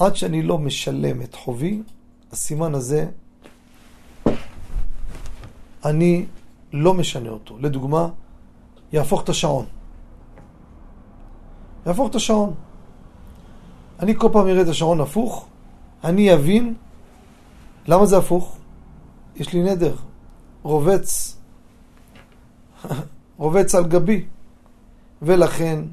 [0.00, 1.82] עד שאני לא משלם את חובי,
[2.32, 3.06] הסימן הזה,
[5.84, 6.26] אני
[6.72, 7.58] לא משנה אותו.
[7.58, 8.08] לדוגמה,
[8.92, 9.66] יהפוך את השעון.
[11.86, 12.54] יהפוך את השעון.
[14.00, 15.46] אני כל פעם אראה את השעון הפוך,
[16.04, 16.74] אני אבין
[17.86, 18.56] למה זה הפוך?
[19.36, 19.94] יש לי נדר,
[20.62, 21.36] רובץ,
[23.38, 24.24] רובץ על גבי,
[25.22, 25.84] ולכן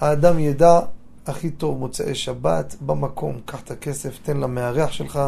[0.00, 0.80] האדם ידע
[1.26, 5.20] הכי טוב מוצאי שבת, במקום, קח את הכסף, תן למארח שלך,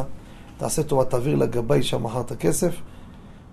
[0.58, 2.74] תעשה טובה, תעביר לגבאי שם מחר את הכסף,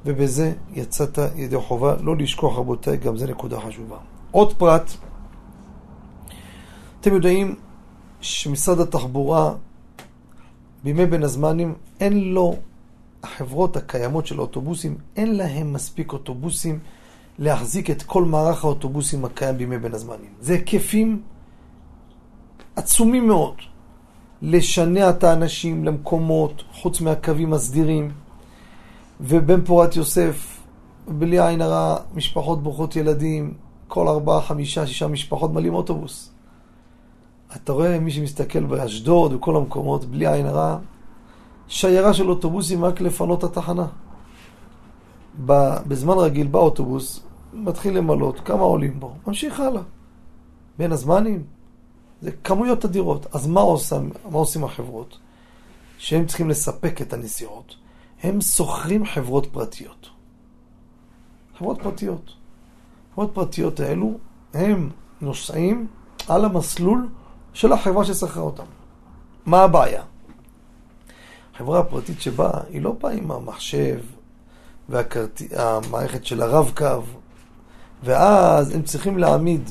[0.06, 1.96] ובזה יצאת ידי חובה.
[2.02, 3.98] לא לשכוח, רבותיי, גם זה נקודה חשובה.
[4.32, 4.92] עוד פרט,
[7.02, 7.56] אתם יודעים
[8.22, 9.54] שמשרד התחבורה
[10.84, 12.56] בימי בין הזמנים אין לו,
[13.24, 16.80] החברות הקיימות של האוטובוסים, אין להם מספיק אוטובוסים
[17.40, 20.32] להחזיק את כל מערך האוטובוסים הקיים בימי בין הזמנים.
[20.42, 21.22] זה היקפים
[22.76, 23.56] עצומים מאוד.
[24.42, 28.12] לשנע את האנשים למקומות, חוץ מהקווים הסדירים.
[29.22, 30.60] ובן פורת יוסף,
[31.08, 33.54] בלי עין הרע, משפחות ברוכות ילדים,
[33.88, 36.32] כל ארבעה, חמישה, שישה משפחות מלאים אוטובוס.
[37.56, 40.78] אתה רואה מי שמסתכל באשדוד וכל המקומות, בלי עין הרע,
[41.68, 43.88] שיירה של אוטובוסים רק לפנות את התחנה.
[45.88, 47.27] בזמן רגיל באוטובוס,
[47.58, 49.82] מתחיל למלות, כמה עולים בו, ממשיך הלאה.
[50.78, 51.44] בין הזמנים,
[52.22, 53.36] זה כמויות אדירות.
[53.36, 54.00] אז מה, עושה,
[54.30, 55.18] מה עושים החברות?
[55.98, 57.76] שהם צריכים לספק את הנסיעות.
[58.24, 60.10] הם שוכרים חברות פרטיות.
[61.58, 62.32] חברות פרטיות.
[63.14, 64.18] חברות פרטיות האלו,
[64.54, 64.90] הם
[65.22, 65.88] נוסעים
[66.28, 67.10] על המסלול
[67.54, 68.64] של החברה ששכרה אותם.
[69.46, 70.04] מה הבעיה?
[71.56, 74.00] החברה הפרטית שבאה, היא לא באה עם המחשב
[74.90, 77.04] והמערכת של הרב-קו,
[78.04, 79.70] ואז הם צריכים להעמיד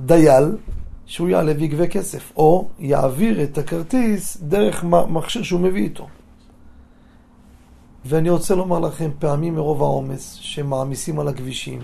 [0.00, 0.56] דייל
[1.06, 6.06] שהוא יעלה ויגבה כסף, או יעביר את הכרטיס דרך מכשיר שהוא מביא איתו.
[8.04, 11.80] ואני רוצה לומר לכם, פעמים מרוב העומס שמעמיסים על הכבישים,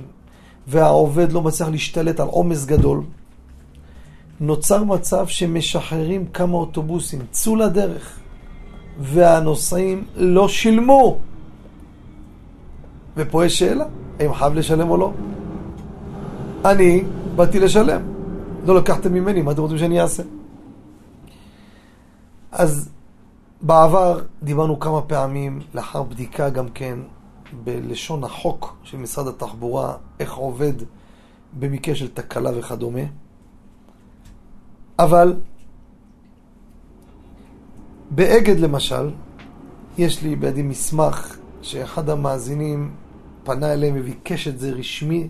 [0.66, 3.02] והעובד לא מצליח להשתלט על עומס גדול,
[4.40, 8.18] נוצר מצב שמשחררים כמה אוטובוסים, צאו לדרך,
[9.00, 11.18] והנוסעים לא שילמו.
[13.16, 13.84] ופה יש שאלה,
[14.20, 15.12] האם חייב לשלם או לא?
[16.64, 17.04] אני
[17.36, 18.02] באתי לשלם.
[18.66, 20.22] לא לקחתם ממני, מה אתם רוצים שאני אעשה?
[22.52, 22.88] אז
[23.62, 26.98] בעבר דיברנו כמה פעמים, לאחר בדיקה גם כן,
[27.64, 30.72] בלשון החוק של משרד התחבורה, איך עובד
[31.58, 33.00] במקרה של תקלה וכדומה.
[34.98, 35.36] אבל
[38.10, 39.10] באגד למשל,
[39.98, 42.90] יש לי בידי מסמך שאחד המאזינים
[43.44, 45.28] פנה אליהם וביקש את זה רשמי,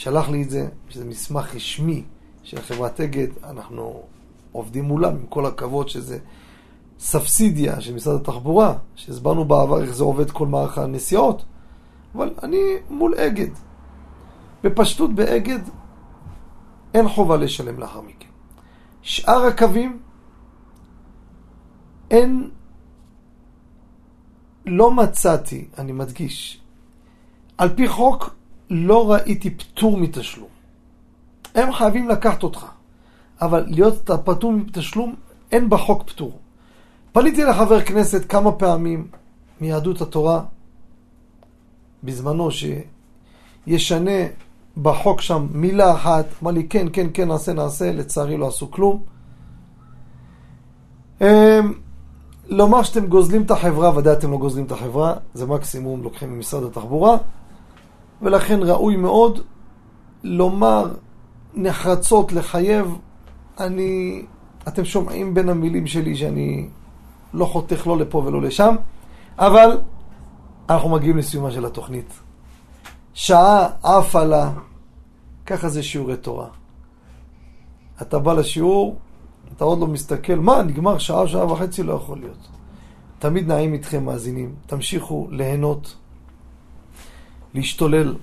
[0.00, 2.02] שלח לי את זה, שזה מסמך רשמי
[2.42, 4.02] של חברת אגד, אנחנו
[4.52, 6.18] עובדים מולם, עם כל הכבוד שזה
[6.98, 11.44] סבסידיה של משרד התחבורה, שהסברנו בעבר איך זה עובד כל מערך הנסיעות,
[12.14, 12.58] אבל אני
[12.90, 13.50] מול אגד.
[14.64, 15.60] בפשטות באגד
[16.94, 18.28] אין חובה לשלם לאחר מכן.
[19.02, 20.00] שאר הקווים
[22.10, 22.50] אין,
[24.66, 26.60] לא מצאתי, אני מדגיש,
[27.58, 28.39] על פי חוק
[28.70, 30.48] לא ראיתי פטור מתשלום.
[31.54, 32.66] הם חייבים לקחת אותך,
[33.40, 35.14] אבל להיות פטור מתשלום,
[35.52, 36.38] אין בחוק פטור.
[37.12, 39.06] פניתי לחבר כנסת כמה פעמים
[39.60, 40.42] מיהדות התורה,
[42.04, 42.48] בזמנו,
[43.66, 44.20] שישנה
[44.82, 49.02] בחוק שם מילה אחת, אמר לי כן, כן, כן, נעשה, נעשה, לצערי לא עשו כלום.
[51.20, 51.26] אמ,
[52.46, 56.64] לומר שאתם גוזלים את החברה, ודאי אתם לא גוזלים את החברה, זה מקסימום לוקחים ממשרד
[56.64, 57.16] התחבורה,
[58.22, 59.40] ולכן ראוי מאוד
[60.22, 60.90] לומר
[61.54, 62.98] נחרצות, לחייב,
[63.60, 64.22] אני,
[64.68, 66.68] אתם שומעים בין המילים שלי שאני
[67.34, 68.76] לא חותך לא לפה ולא לשם,
[69.38, 69.78] אבל
[70.70, 72.20] אנחנו מגיעים לסיומה של התוכנית.
[73.14, 74.50] שעה עפה לה,
[75.46, 76.46] ככה זה שיעורי תורה.
[78.02, 78.98] אתה בא לשיעור,
[79.56, 82.48] אתה עוד לא מסתכל, מה, נגמר שעה, שעה וחצי, לא יכול להיות.
[83.18, 85.96] תמיד נעים איתכם מאזינים, תמשיכו ליהנות,
[87.54, 88.16] להשתולל,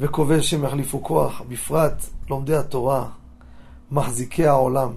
[0.00, 3.08] וקובע שהם יחליפו כוח, בפרט לומדי התורה,
[3.90, 4.92] מחזיקי העולם.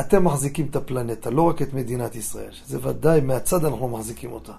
[0.00, 4.52] אתם מחזיקים את הפלנטה, לא רק את מדינת ישראל, שזה ודאי מהצד אנחנו מחזיקים אותה.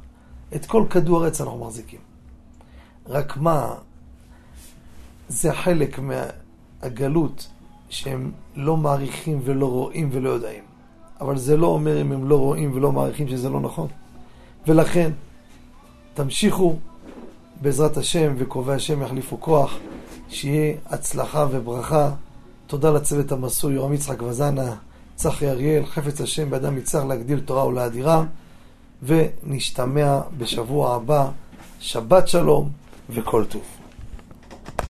[0.56, 2.00] את כל כדור הארץ אנחנו מחזיקים.
[3.08, 3.74] רק מה,
[5.30, 7.48] זה חלק מהגלות
[7.90, 10.64] שהם לא מעריכים ולא רואים ולא יודעים.
[11.22, 13.88] אבל זה לא אומר אם הם לא רואים ולא מעריכים שזה לא נכון.
[14.68, 15.12] ולכן,
[16.14, 16.76] תמשיכו
[17.62, 19.78] בעזרת השם וקובעי השם יחליפו כוח,
[20.30, 22.12] שיהיה הצלחה וברכה.
[22.68, 24.76] תודה לצוות המסור, יורם יצחק וזנה,
[25.16, 28.24] צחי אריאל, חפץ השם באדם יצטרך להגדיל תורה ולאדירה,
[29.04, 31.30] ונשתמע בשבוע הבא.
[31.82, 32.70] שבת שלום
[33.10, 33.81] וכל טוב.